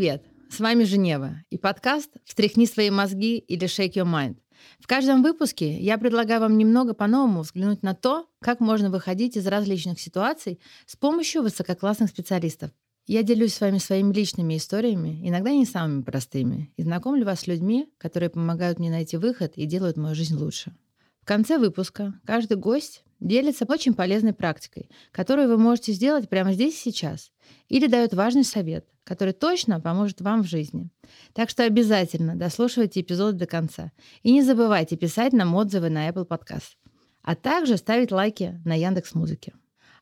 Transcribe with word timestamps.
привет! 0.00 0.24
С 0.48 0.60
вами 0.60 0.84
Женева 0.84 1.44
и 1.50 1.58
подкаст 1.58 2.08
«Встряхни 2.24 2.64
свои 2.64 2.88
мозги» 2.88 3.36
или 3.36 3.66
«Shake 3.66 3.92
your 3.92 4.10
mind». 4.10 4.38
В 4.78 4.86
каждом 4.86 5.22
выпуске 5.22 5.78
я 5.78 5.98
предлагаю 5.98 6.40
вам 6.40 6.56
немного 6.56 6.94
по-новому 6.94 7.42
взглянуть 7.42 7.82
на 7.82 7.94
то, 7.94 8.26
как 8.40 8.60
можно 8.60 8.88
выходить 8.88 9.36
из 9.36 9.46
различных 9.46 10.00
ситуаций 10.00 10.58
с 10.86 10.96
помощью 10.96 11.42
высококлассных 11.42 12.08
специалистов. 12.08 12.70
Я 13.06 13.22
делюсь 13.22 13.52
с 13.52 13.60
вами 13.60 13.76
своими 13.76 14.10
личными 14.14 14.56
историями, 14.56 15.20
иногда 15.28 15.50
не 15.50 15.66
самыми 15.66 16.00
простыми, 16.00 16.72
и 16.78 16.82
знакомлю 16.82 17.26
вас 17.26 17.40
с 17.40 17.46
людьми, 17.46 17.86
которые 17.98 18.30
помогают 18.30 18.78
мне 18.78 18.88
найти 18.88 19.18
выход 19.18 19.52
и 19.56 19.66
делают 19.66 19.98
мою 19.98 20.14
жизнь 20.14 20.34
лучше. 20.34 20.74
В 21.20 21.26
конце 21.26 21.58
выпуска 21.58 22.14
каждый 22.24 22.56
гость 22.56 23.04
делится 23.20 23.64
очень 23.68 23.94
полезной 23.94 24.32
практикой, 24.32 24.90
которую 25.12 25.48
вы 25.48 25.58
можете 25.58 25.92
сделать 25.92 26.28
прямо 26.28 26.52
здесь 26.52 26.74
и 26.74 26.90
сейчас, 26.90 27.30
или 27.68 27.86
дает 27.86 28.14
важный 28.14 28.44
совет, 28.44 28.86
который 29.04 29.34
точно 29.34 29.80
поможет 29.80 30.20
вам 30.20 30.42
в 30.42 30.48
жизни. 30.48 30.90
Так 31.32 31.50
что 31.50 31.64
обязательно 31.64 32.36
дослушивайте 32.36 33.00
эпизод 33.00 33.36
до 33.36 33.46
конца. 33.46 33.92
И 34.22 34.32
не 34.32 34.42
забывайте 34.42 34.96
писать 34.96 35.32
нам 35.32 35.54
отзывы 35.54 35.90
на 35.90 36.08
Apple 36.08 36.26
Podcast. 36.26 36.76
А 37.22 37.34
также 37.34 37.76
ставить 37.76 38.12
лайки 38.12 38.60
на 38.64 38.74
Яндекс 38.74 39.14
Музыке. 39.14 39.52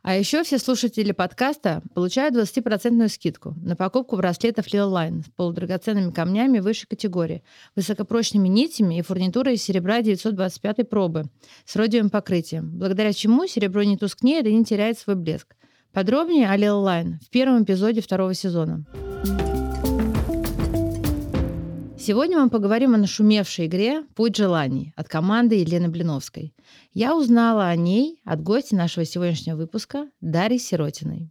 А 0.08 0.14
еще 0.14 0.42
все 0.42 0.56
слушатели 0.56 1.12
подкаста 1.12 1.82
получают 1.92 2.34
20% 2.34 3.08
скидку 3.08 3.54
на 3.60 3.76
покупку 3.76 4.16
браслетов 4.16 4.66
Lil 4.68 4.90
Line 4.90 5.22
с 5.22 5.28
полудрагоценными 5.36 6.12
камнями 6.12 6.60
высшей 6.60 6.88
категории, 6.88 7.42
высокопрочными 7.76 8.48
нитями 8.48 8.98
и 8.98 9.02
фурнитурой 9.02 9.56
из 9.56 9.62
серебра 9.62 10.00
925 10.00 10.88
пробы 10.88 11.24
с 11.66 11.76
родиевым 11.76 12.08
покрытием, 12.08 12.70
благодаря 12.78 13.12
чему 13.12 13.46
серебро 13.46 13.82
не 13.82 13.98
тускнеет 13.98 14.46
и 14.46 14.54
не 14.54 14.64
теряет 14.64 14.98
свой 14.98 15.14
блеск. 15.14 15.54
Подробнее 15.92 16.48
о 16.48 16.56
Lil 16.56 16.82
Line 16.82 17.16
в 17.22 17.28
первом 17.28 17.64
эпизоде 17.64 18.00
второго 18.00 18.32
сезона. 18.32 18.86
Сегодня 22.08 22.38
мы 22.38 22.48
поговорим 22.48 22.94
о 22.94 22.96
нашумевшей 22.96 23.66
игре 23.66 24.02
«Путь 24.14 24.34
желаний» 24.34 24.94
от 24.96 25.08
команды 25.08 25.56
Елены 25.56 25.90
Блиновской. 25.90 26.54
Я 26.94 27.14
узнала 27.14 27.66
о 27.66 27.76
ней 27.76 28.18
от 28.24 28.42
гостя 28.42 28.76
нашего 28.76 29.04
сегодняшнего 29.04 29.56
выпуска 29.56 30.08
Дарьи 30.22 30.58
Сиротиной. 30.58 31.30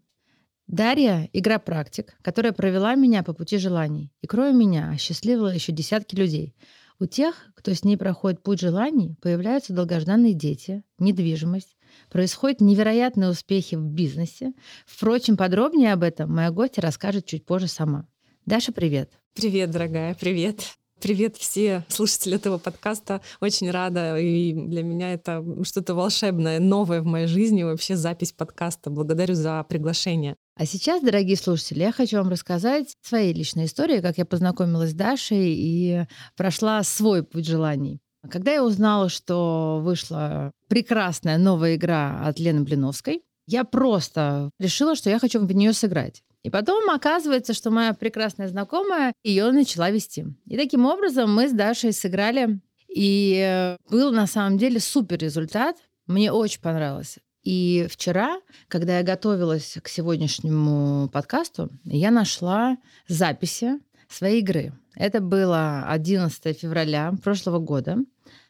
Дарья– 0.67 1.31
игра-практик, 1.33 2.15
которая 2.21 2.53
провела 2.53 2.93
меня 2.93 3.23
по 3.23 3.33
пути 3.33 3.57
желаний 3.57 4.13
и, 4.21 4.27
кроме 4.27 4.53
меня, 4.53 4.91
осчастливила 4.91 5.51
еще 5.51 5.71
десятки 5.71 6.13
людей. 6.13 6.53
У 6.99 7.07
тех, 7.07 7.33
кто 7.55 7.73
с 7.73 7.83
ней 7.83 7.97
проходит 7.97 8.43
путь 8.43 8.59
желаний, 8.59 9.15
появляются 9.19 9.73
долгожданные 9.73 10.35
дети, 10.35 10.83
недвижимость, 10.99 11.75
происходят 12.11 12.61
невероятные 12.61 13.31
успехи 13.31 13.73
в 13.73 13.83
бизнесе. 13.83 14.53
Впрочем, 14.85 15.37
подробнее 15.37 15.93
об 15.93 16.03
этом 16.03 16.31
моя 16.35 16.51
гостья 16.51 16.83
расскажет 16.83 17.25
чуть 17.25 17.47
позже 17.47 17.67
сама. 17.67 18.05
Даша, 18.47 18.71
привет. 18.71 19.11
Привет, 19.35 19.71
дорогая, 19.71 20.15
привет. 20.15 20.61
Привет 21.01 21.35
все 21.35 21.83
слушатели 21.89 22.37
этого 22.37 22.57
подкаста. 22.57 23.19
Очень 23.41 23.69
рада. 23.71 24.17
И 24.17 24.53
для 24.53 24.83
меня 24.83 25.11
это 25.11 25.43
что-то 25.63 25.93
волшебное, 25.95 26.61
новое 26.61 27.01
в 27.01 27.05
моей 27.05 27.27
жизни. 27.27 27.63
Вообще 27.63 27.97
запись 27.97 28.31
подкаста. 28.31 28.89
Благодарю 28.89 29.35
за 29.35 29.65
приглашение. 29.67 30.37
А 30.55 30.65
сейчас, 30.65 31.03
дорогие 31.03 31.35
слушатели, 31.35 31.79
я 31.81 31.91
хочу 31.91 32.19
вам 32.19 32.29
рассказать 32.29 32.93
своей 33.01 33.33
личной 33.33 33.65
истории, 33.65 33.99
как 33.99 34.17
я 34.17 34.23
познакомилась 34.23 34.91
с 34.91 34.93
Дашей 34.93 35.53
и 35.53 36.05
прошла 36.37 36.81
свой 36.83 37.23
путь 37.23 37.45
желаний. 37.45 37.99
Когда 38.31 38.53
я 38.53 38.63
узнала, 38.63 39.09
что 39.09 39.81
вышла 39.83 40.53
прекрасная 40.69 41.37
новая 41.37 41.75
игра 41.75 42.21
от 42.25 42.39
Лены 42.39 42.61
Блиновской, 42.61 43.23
я 43.45 43.65
просто 43.65 44.51
решила, 44.57 44.95
что 44.95 45.09
я 45.09 45.19
хочу 45.19 45.45
в 45.45 45.51
нее 45.51 45.73
сыграть. 45.73 46.23
И 46.43 46.49
потом 46.49 46.89
оказывается, 46.89 47.53
что 47.53 47.71
моя 47.71 47.93
прекрасная 47.93 48.47
знакомая 48.47 49.13
ее 49.23 49.51
начала 49.51 49.89
вести. 49.89 50.25
И 50.45 50.57
таким 50.57 50.85
образом 50.85 51.33
мы 51.33 51.49
с 51.49 51.51
Дашей 51.51 51.93
сыграли. 51.93 52.59
И 52.87 53.75
был 53.89 54.11
на 54.11 54.27
самом 54.27 54.57
деле 54.57 54.79
супер 54.79 55.17
результат. 55.17 55.77
Мне 56.05 56.31
очень 56.31 56.61
понравилось. 56.61 57.17
И 57.43 57.87
вчера, 57.89 58.41
когда 58.67 58.97
я 58.97 59.03
готовилась 59.03 59.77
к 59.81 59.87
сегодняшнему 59.87 61.09
подкасту, 61.09 61.69
я 61.83 62.11
нашла 62.11 62.77
записи 63.07 63.79
своей 64.09 64.41
игры. 64.41 64.73
Это 64.95 65.21
было 65.21 65.85
11 65.87 66.59
февраля 66.59 67.13
прошлого 67.23 67.59
года. 67.59 67.97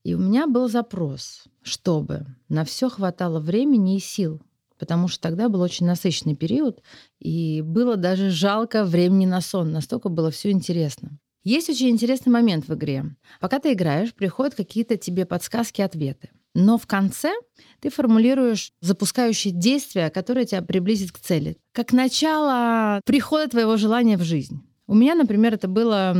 И 0.04 0.14
у 0.14 0.20
меня 0.20 0.48
был 0.48 0.70
запрос, 0.70 1.44
чтобы 1.62 2.26
на 2.48 2.64
все 2.64 2.90
хватало 2.90 3.40
времени 3.40 3.98
и 3.98 4.00
сил, 4.00 4.42
потому 4.78 5.08
что 5.08 5.22
тогда 5.22 5.50
был 5.50 5.62
очень 5.62 5.86
насыщенный 5.86 6.36
период, 6.36 6.82
и 7.20 7.62
было 7.62 7.96
даже 7.96 8.30
жалко 8.30 8.84
времени 8.84 9.26
на 9.26 9.42
сон, 9.42 9.72
настолько 9.72 10.10
было 10.10 10.32
все 10.32 10.52
интересно. 10.52 11.20
Есть 11.44 11.70
очень 11.70 11.90
интересный 11.90 12.32
момент 12.32 12.68
в 12.68 12.74
игре. 12.74 13.06
Пока 13.40 13.60
ты 13.60 13.72
играешь, 13.72 14.14
приходят 14.14 14.56
какие-то 14.56 14.98
тебе 14.98 15.26
подсказки, 15.26 15.82
ответы. 15.82 16.30
Но 16.54 16.78
в 16.78 16.88
конце 16.88 17.34
ты 17.80 17.90
формулируешь 17.90 18.74
запускающие 18.82 19.54
действия, 19.54 20.10
которые 20.10 20.46
тебя 20.46 20.62
приблизят 20.62 21.12
к 21.12 21.20
цели. 21.20 21.58
Как 21.72 21.94
начало 21.94 23.00
прихода 23.06 23.48
твоего 23.48 23.78
желания 23.78 24.18
в 24.18 24.24
жизнь. 24.24 24.67
У 24.90 24.96
меня, 24.96 25.16
например, 25.16 25.54
это 25.54 25.68
было 25.68 26.14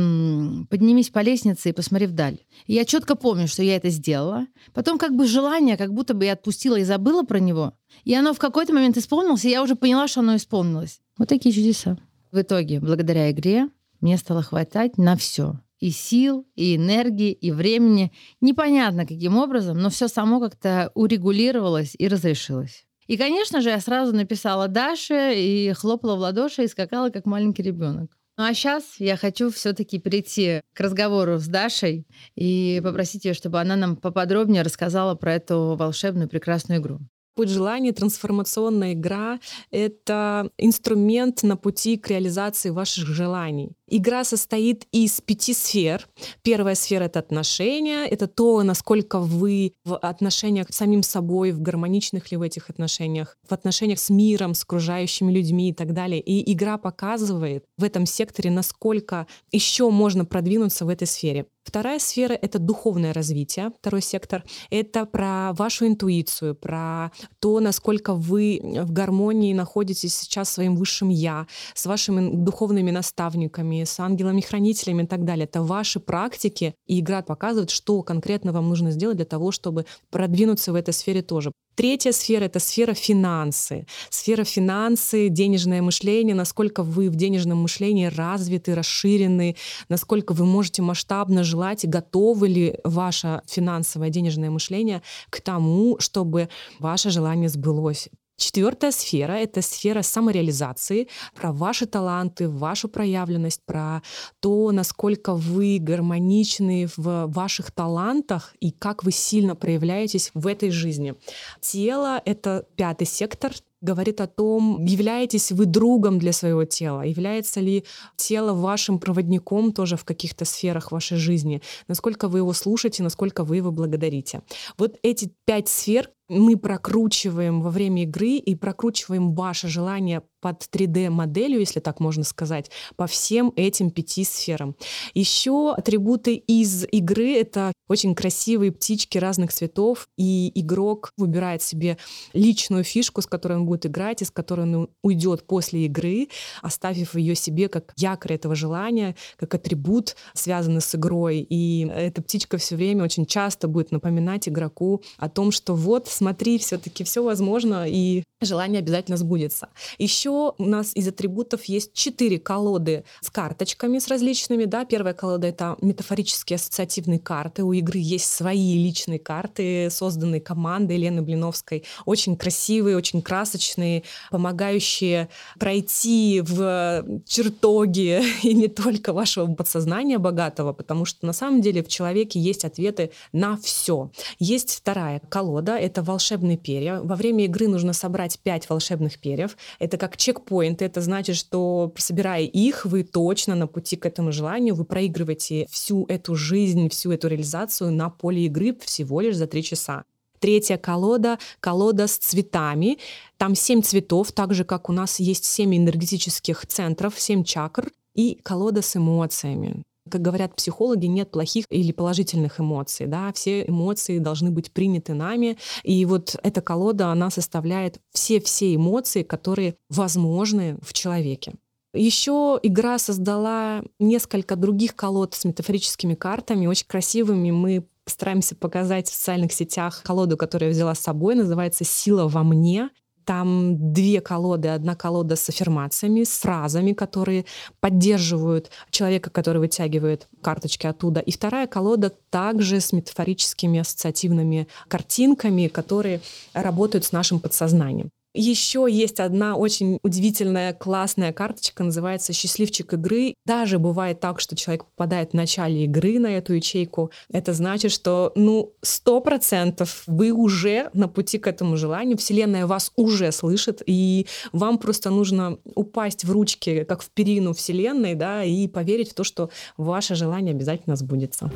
«поднимись 0.68 1.08
по 1.08 1.20
лестнице 1.20 1.70
и 1.70 1.72
посмотри 1.72 2.06
вдаль». 2.06 2.40
И 2.66 2.74
я 2.74 2.84
четко 2.84 3.14
помню, 3.14 3.48
что 3.48 3.62
я 3.62 3.76
это 3.76 3.88
сделала. 3.88 4.46
Потом 4.74 4.98
как 4.98 5.16
бы 5.16 5.26
желание, 5.26 5.78
как 5.78 5.94
будто 5.94 6.12
бы 6.12 6.26
я 6.26 6.34
отпустила 6.34 6.76
и 6.76 6.84
забыла 6.84 7.22
про 7.22 7.40
него. 7.40 7.72
И 8.04 8.14
оно 8.14 8.34
в 8.34 8.38
какой-то 8.38 8.74
момент 8.74 8.98
исполнилось, 8.98 9.46
и 9.46 9.50
я 9.50 9.62
уже 9.62 9.74
поняла, 9.74 10.06
что 10.06 10.20
оно 10.20 10.36
исполнилось. 10.36 11.00
Вот 11.16 11.28
такие 11.28 11.54
чудеса. 11.54 11.96
В 12.30 12.42
итоге, 12.42 12.78
благодаря 12.78 13.30
игре, 13.30 13.70
мне 14.02 14.18
стало 14.18 14.42
хватать 14.42 14.98
на 14.98 15.16
все. 15.16 15.58
И 15.80 15.90
сил, 15.90 16.46
и 16.54 16.76
энергии, 16.76 17.32
и 17.32 17.50
времени. 17.50 18.12
Непонятно 18.42 19.06
каким 19.06 19.38
образом, 19.38 19.78
но 19.78 19.88
все 19.88 20.08
само 20.08 20.40
как-то 20.40 20.90
урегулировалось 20.94 21.94
и 21.98 22.06
разрешилось. 22.06 22.84
И, 23.06 23.16
конечно 23.16 23.62
же, 23.62 23.70
я 23.70 23.80
сразу 23.80 24.14
написала 24.14 24.68
Даше 24.68 25.32
и 25.34 25.72
хлопала 25.72 26.16
в 26.16 26.18
ладоши 26.18 26.64
и 26.64 26.68
скакала, 26.68 27.08
как 27.08 27.24
маленький 27.24 27.62
ребенок. 27.62 28.17
Ну 28.38 28.44
а 28.44 28.54
сейчас 28.54 28.84
я 29.00 29.16
хочу 29.16 29.50
все-таки 29.50 29.98
перейти 29.98 30.60
к 30.72 30.78
разговору 30.78 31.38
с 31.38 31.48
Дашей 31.48 32.06
и 32.36 32.80
попросить 32.84 33.24
ее, 33.24 33.34
чтобы 33.34 33.60
она 33.60 33.74
нам 33.74 33.96
поподробнее 33.96 34.62
рассказала 34.62 35.16
про 35.16 35.34
эту 35.34 35.74
волшебную 35.76 36.28
прекрасную 36.28 36.80
игру. 36.80 37.00
Путь 37.34 37.48
желаний, 37.48 37.90
трансформационная 37.90 38.92
игра— 38.92 39.40
это 39.72 40.50
инструмент 40.56 41.42
на 41.42 41.56
пути 41.56 41.96
к 41.96 42.06
реализации 42.08 42.70
ваших 42.70 43.08
желаний. 43.08 43.72
Игра 43.90 44.24
состоит 44.24 44.86
из 44.92 45.20
пяти 45.20 45.54
сфер. 45.54 46.06
Первая 46.42 46.74
сфера— 46.74 47.04
это 47.04 47.18
отношения, 47.18 48.04
это 48.06 48.26
то, 48.26 48.62
насколько 48.62 49.18
вы 49.18 49.72
в 49.84 49.96
отношениях 49.96 50.66
с 50.70 50.76
самим 50.76 51.02
собой, 51.02 51.52
в 51.52 51.60
гармоничных 51.60 52.30
ли 52.30 52.36
в 52.36 52.42
этих 52.42 52.68
отношениях, 52.70 53.36
в 53.48 53.52
отношениях 53.52 53.98
с 53.98 54.10
миром, 54.10 54.54
с 54.54 54.62
окружающими 54.62 55.32
людьми 55.32 55.70
и 55.70 55.72
так 55.72 55.94
далее. 55.94 56.20
И 56.20 56.52
игра 56.52 56.76
показывает 56.76 57.64
в 57.78 57.84
этом 57.84 58.04
секторе, 58.04 58.50
насколько 58.50 59.26
еще 59.52 59.90
можно 59.90 60.24
продвинуться 60.24 60.84
в 60.84 60.88
этой 60.90 61.06
сфере. 61.06 61.46
Вторая 61.68 61.98
сфера— 61.98 62.32
это 62.42 62.58
духовное 62.58 63.12
развитие, 63.12 63.72
второй 63.78 64.00
сектор. 64.00 64.42
Это 64.70 65.04
про 65.04 65.52
вашу 65.52 65.86
интуицию, 65.86 66.54
про 66.54 67.12
то, 67.40 67.60
насколько 67.60 68.14
вы 68.14 68.58
в 68.62 68.90
гармонии 68.90 69.52
находитесь 69.52 70.14
сейчас 70.14 70.48
своим 70.48 70.76
высшим 70.76 71.10
«я», 71.10 71.46
с 71.74 71.84
вашими 71.84 72.34
духовными 72.34 72.90
наставниками, 72.90 73.77
с 73.84 74.00
ангелами-хранителями 74.00 75.02
и 75.02 75.06
так 75.06 75.24
далее. 75.24 75.44
Это 75.44 75.62
ваши 75.62 76.00
практики, 76.00 76.74
и 76.86 77.00
игра 77.00 77.22
показывает, 77.22 77.70
что 77.70 78.02
конкретно 78.02 78.52
вам 78.52 78.68
нужно 78.68 78.90
сделать 78.90 79.16
для 79.16 79.26
того, 79.26 79.50
чтобы 79.50 79.86
продвинуться 80.10 80.72
в 80.72 80.74
этой 80.74 80.94
сфере 80.94 81.22
тоже. 81.22 81.52
Третья 81.78 82.10
сфера— 82.10 82.44
это 82.46 82.58
сфера 82.58 82.92
финансы. 82.92 83.86
Сфера 84.10 84.42
финансы, 84.42 85.28
денежное 85.28 85.80
мышление, 85.80 86.34
насколько 86.34 86.82
вы 86.82 87.08
в 87.08 87.14
денежном 87.14 87.58
мышлении 87.58 88.06
развиты, 88.06 88.74
расширены, 88.74 89.54
насколько 89.88 90.32
вы 90.32 90.44
можете 90.44 90.82
масштабно 90.82 91.44
желать 91.44 91.88
готовы 91.88 92.48
ли 92.48 92.78
ваше 92.82 93.42
финансовое 93.46 94.10
денежное 94.10 94.50
мышление 94.50 95.02
к 95.30 95.40
тому, 95.40 96.00
чтобы 96.00 96.48
ваше 96.80 97.10
желание 97.10 97.48
сбылось. 97.48 98.08
Четвертая 98.38 98.92
сфера— 98.92 99.32
это 99.34 99.62
сфера 99.62 100.02
самореализации, 100.02 101.08
про 101.34 101.52
ваши 101.52 101.86
таланты, 101.86 102.48
вашу 102.48 102.88
проявленность, 102.88 103.60
про 103.66 104.00
то, 104.38 104.70
насколько 104.70 105.34
вы 105.34 105.78
гармоничны 105.80 106.88
в 106.96 107.26
ваших 107.26 107.72
талантах 107.72 108.54
и 108.60 108.70
как 108.70 109.02
вы 109.02 109.10
сильно 109.10 109.56
проявляетесь 109.56 110.30
в 110.34 110.46
этой 110.46 110.70
жизни. 110.70 111.16
Тело— 111.60 112.22
это 112.24 112.64
пятый 112.76 113.08
сектор, 113.08 113.52
говорит 113.80 114.20
о 114.20 114.28
том, 114.28 114.84
являетесь 114.84 115.50
вы 115.50 115.66
другом 115.66 116.20
для 116.20 116.32
своего 116.32 116.64
тела, 116.64 117.02
является 117.02 117.60
ли 117.60 117.84
тело 118.16 118.52
вашим 118.52 119.00
проводником 119.00 119.72
тоже 119.72 119.96
в 119.96 120.04
каких-то 120.04 120.44
сферах 120.44 120.92
вашей 120.92 121.16
жизни, 121.16 121.60
насколько 121.88 122.28
вы 122.28 122.38
его 122.38 122.52
слушаете, 122.52 123.02
насколько 123.02 123.42
вы 123.42 123.56
его 123.56 123.72
благодарите. 123.72 124.42
Вот 124.76 124.96
эти 125.02 125.32
пять 125.44 125.68
сфер 125.68 126.10
мы 126.28 126.56
прокручиваем 126.56 127.62
во 127.62 127.70
время 127.70 128.02
игры 128.02 128.36
и 128.36 128.54
прокручиваем 128.54 129.34
ваше 129.34 129.68
желание 129.68 130.22
под 130.40 130.62
3D-моделью, 130.72 131.60
если 131.60 131.80
так 131.80 132.00
можно 132.00 132.24
сказать, 132.24 132.70
по 132.96 133.06
всем 133.06 133.52
этим 133.56 133.90
пяти 133.90 134.24
сферам. 134.24 134.76
Еще 135.14 135.74
атрибуты 135.76 136.34
из 136.34 136.84
игры— 136.90 137.32
это 137.34 137.72
очень 137.88 138.14
красивые 138.14 138.70
птички 138.70 139.18
разных 139.18 139.52
цветов, 139.52 140.08
и 140.16 140.52
игрок 140.54 141.12
выбирает 141.16 141.62
себе 141.62 141.96
личную 142.32 142.84
фишку, 142.84 143.22
с 143.22 143.26
которой 143.26 143.58
он 143.58 143.66
будет 143.66 143.86
играть, 143.86 144.22
и 144.22 144.24
с 144.24 144.30
которой 144.30 144.62
он 144.62 144.90
уйдет 145.02 145.46
после 145.46 145.86
игры, 145.86 146.28
оставив 146.62 147.14
ее 147.14 147.34
себе 147.34 147.68
как 147.68 147.92
якорь 147.96 148.34
этого 148.34 148.54
желания, 148.54 149.16
как 149.36 149.54
атрибут, 149.54 150.16
связанный 150.34 150.82
с 150.82 150.94
игрой. 150.94 151.46
И 151.48 151.88
эта 151.88 152.22
птичка 152.22 152.58
все 152.58 152.76
время 152.76 153.04
очень 153.04 153.26
часто 153.26 153.68
будет 153.68 153.90
напоминать 153.90 154.48
игроку 154.48 155.02
о 155.16 155.28
том, 155.28 155.50
что 155.50 155.74
вот, 155.74 156.08
смотри, 156.08 156.58
все-таки 156.58 157.04
все 157.04 157.22
возможно, 157.22 157.86
и 157.88 158.22
желание 158.40 158.80
обязательно 158.80 159.16
сбудется. 159.16 159.68
Еще 159.98 160.27
у 160.28 160.54
нас 160.58 160.92
из 160.94 161.08
атрибутов 161.08 161.64
есть 161.64 161.92
четыре 161.92 162.38
колоды 162.38 163.04
с 163.20 163.30
карточками 163.30 163.98
с 163.98 164.08
различными. 164.08 164.64
Да? 164.64 164.84
Первая 164.84 165.14
колода— 165.14 165.46
это 165.48 165.76
метафорические 165.80 166.56
ассоциативные 166.56 167.18
карты. 167.18 167.64
У 167.64 167.72
игры 167.72 167.98
есть 167.98 168.30
свои 168.30 168.74
личные 168.74 169.18
карты, 169.18 169.88
созданные 169.90 170.40
командой 170.40 170.96
Лены 170.96 171.22
Блиновской. 171.22 171.84
Очень 172.04 172.36
красивые, 172.36 172.96
очень 172.96 173.22
красочные, 173.22 174.02
помогающие 174.30 175.28
пройти 175.58 176.42
в 176.44 177.04
чертоги 177.26 178.22
и 178.42 178.54
не 178.54 178.68
только 178.68 179.12
вашего 179.12 179.52
подсознания 179.54 180.18
богатого, 180.18 180.72
потому 180.72 181.04
что 181.04 181.26
на 181.26 181.32
самом 181.32 181.60
деле 181.60 181.82
в 181.82 181.88
человеке 181.88 182.38
есть 182.38 182.64
ответы 182.64 183.10
на 183.32 183.56
все. 183.56 184.10
Есть 184.38 184.76
вторая 184.76 185.20
колода— 185.28 185.78
это 185.78 186.02
волшебные 186.02 186.56
перья. 186.56 187.00
Во 187.00 187.16
время 187.16 187.44
игры 187.44 187.68
нужно 187.68 187.92
собрать 187.92 188.38
пять 188.38 188.68
волшебных 188.68 189.18
перьев. 189.18 189.56
Это 189.78 189.96
как 189.96 190.16
чекпоинт. 190.18 190.82
Это 190.82 191.00
значит, 191.00 191.36
что 191.36 191.92
собирая 191.96 192.42
их, 192.42 192.84
вы 192.84 193.04
точно 193.04 193.54
на 193.54 193.66
пути 193.66 193.96
к 193.96 194.04
этому 194.04 194.32
желанию, 194.32 194.74
вы 194.74 194.84
проигрываете 194.84 195.66
всю 195.70 196.04
эту 196.06 196.34
жизнь, 196.34 196.90
всю 196.90 197.12
эту 197.12 197.28
реализацию 197.28 197.90
на 197.92 198.10
поле 198.10 198.44
игры 198.44 198.76
всего 198.84 199.22
лишь 199.22 199.36
за 199.36 199.46
три 199.46 199.62
часа. 199.62 200.04
Третья 200.40 200.76
колода— 200.76 201.38
колода 201.60 202.06
с 202.06 202.16
цветами. 202.16 202.98
Там 203.38 203.54
семь 203.54 203.82
цветов, 203.82 204.32
так 204.32 204.54
же, 204.54 204.64
как 204.64 204.88
у 204.88 204.92
нас 204.92 205.18
есть 205.18 205.44
семь 205.44 205.76
энергетических 205.76 206.66
центров, 206.66 207.18
семь 207.18 207.42
чакр, 207.42 207.90
и 208.14 208.38
колода 208.42 208.82
с 208.82 208.96
эмоциями. 208.96 209.82
Как 210.08 210.22
говорят 210.22 210.56
психологи, 210.56 211.06
нет 211.06 211.30
плохих 211.30 211.64
или 211.70 211.92
положительных 211.92 212.60
эмоций. 212.60 213.06
Да? 213.06 213.32
Все 213.32 213.62
эмоции 213.66 214.18
должны 214.18 214.50
быть 214.50 214.72
приняты 214.72 215.14
нами. 215.14 215.58
И 215.82 216.04
вот 216.04 216.36
эта 216.42 216.60
колода, 216.60 217.08
она 217.08 217.30
составляет 217.30 218.00
все-все 218.12 218.74
эмоции, 218.74 219.22
которые 219.22 219.76
возможны 219.88 220.78
в 220.82 220.92
человеке. 220.92 221.54
Еще 221.94 222.60
игра 222.62 222.98
создала 222.98 223.82
несколько 223.98 224.56
других 224.56 224.94
колод 224.94 225.34
с 225.34 225.44
метафорическими 225.44 226.14
картами, 226.14 226.66
очень 226.66 226.86
красивыми. 226.86 227.50
Мы 227.50 227.86
стараемся 228.06 228.54
показать 228.54 229.08
в 229.08 229.14
социальных 229.14 229.52
сетях 229.52 230.02
колоду, 230.04 230.36
которую 230.36 230.70
я 230.70 230.74
взяла 230.74 230.94
с 230.94 231.00
собой, 231.00 231.34
называется 231.34 231.84
«Сила 231.84 232.28
во 232.28 232.42
мне». 232.42 232.90
Там 233.28 233.92
две 233.92 234.22
колоды. 234.22 234.68
Одна 234.68 234.94
колода 234.94 235.36
с 235.36 235.50
аффирмациями, 235.50 236.24
с 236.24 236.38
фразами, 236.38 236.94
которые 236.94 237.44
поддерживают 237.78 238.70
человека, 238.90 239.28
который 239.28 239.58
вытягивает 239.58 240.28
карточки 240.40 240.86
оттуда. 240.86 241.20
И 241.20 241.30
вторая 241.30 241.66
колода 241.66 242.10
также 242.30 242.80
с 242.80 242.90
метафорическими 242.90 243.80
ассоциативными 243.80 244.66
картинками, 244.88 245.68
которые 245.68 246.22
работают 246.54 247.04
с 247.04 247.12
нашим 247.12 247.38
подсознанием. 247.38 248.08
Еще 248.40 248.86
есть 248.88 249.18
одна 249.18 249.56
очень 249.56 249.98
удивительная, 250.04 250.72
классная 250.72 251.32
карточка, 251.32 251.82
называется 251.82 252.32
«Счастливчик 252.32 252.92
игры». 252.92 253.34
Даже 253.44 253.80
бывает 253.80 254.20
так, 254.20 254.38
что 254.38 254.54
человек 254.54 254.84
попадает 254.84 255.32
в 255.32 255.34
начале 255.34 255.86
игры 255.86 256.20
на 256.20 256.28
эту 256.28 256.52
ячейку. 256.52 257.10
Это 257.32 257.52
значит, 257.52 257.90
что, 257.90 258.30
ну, 258.36 258.74
сто 258.80 259.20
процентов 259.20 260.04
вы 260.06 260.30
уже 260.30 260.88
на 260.94 261.08
пути 261.08 261.38
к 261.38 261.48
этому 261.48 261.76
желанию. 261.76 262.16
Вселенная 262.16 262.68
вас 262.68 262.92
уже 262.94 263.32
слышит, 263.32 263.82
и 263.86 264.28
вам 264.52 264.78
просто 264.78 265.10
нужно 265.10 265.58
упасть 265.74 266.24
в 266.24 266.30
ручки, 266.30 266.84
как 266.84 267.02
в 267.02 267.10
перину 267.10 267.54
Вселенной, 267.54 268.14
да, 268.14 268.44
и 268.44 268.68
поверить 268.68 269.10
в 269.10 269.14
то, 269.14 269.24
что 269.24 269.50
ваше 269.76 270.14
желание 270.14 270.52
обязательно 270.52 270.94
сбудется. 270.94 271.50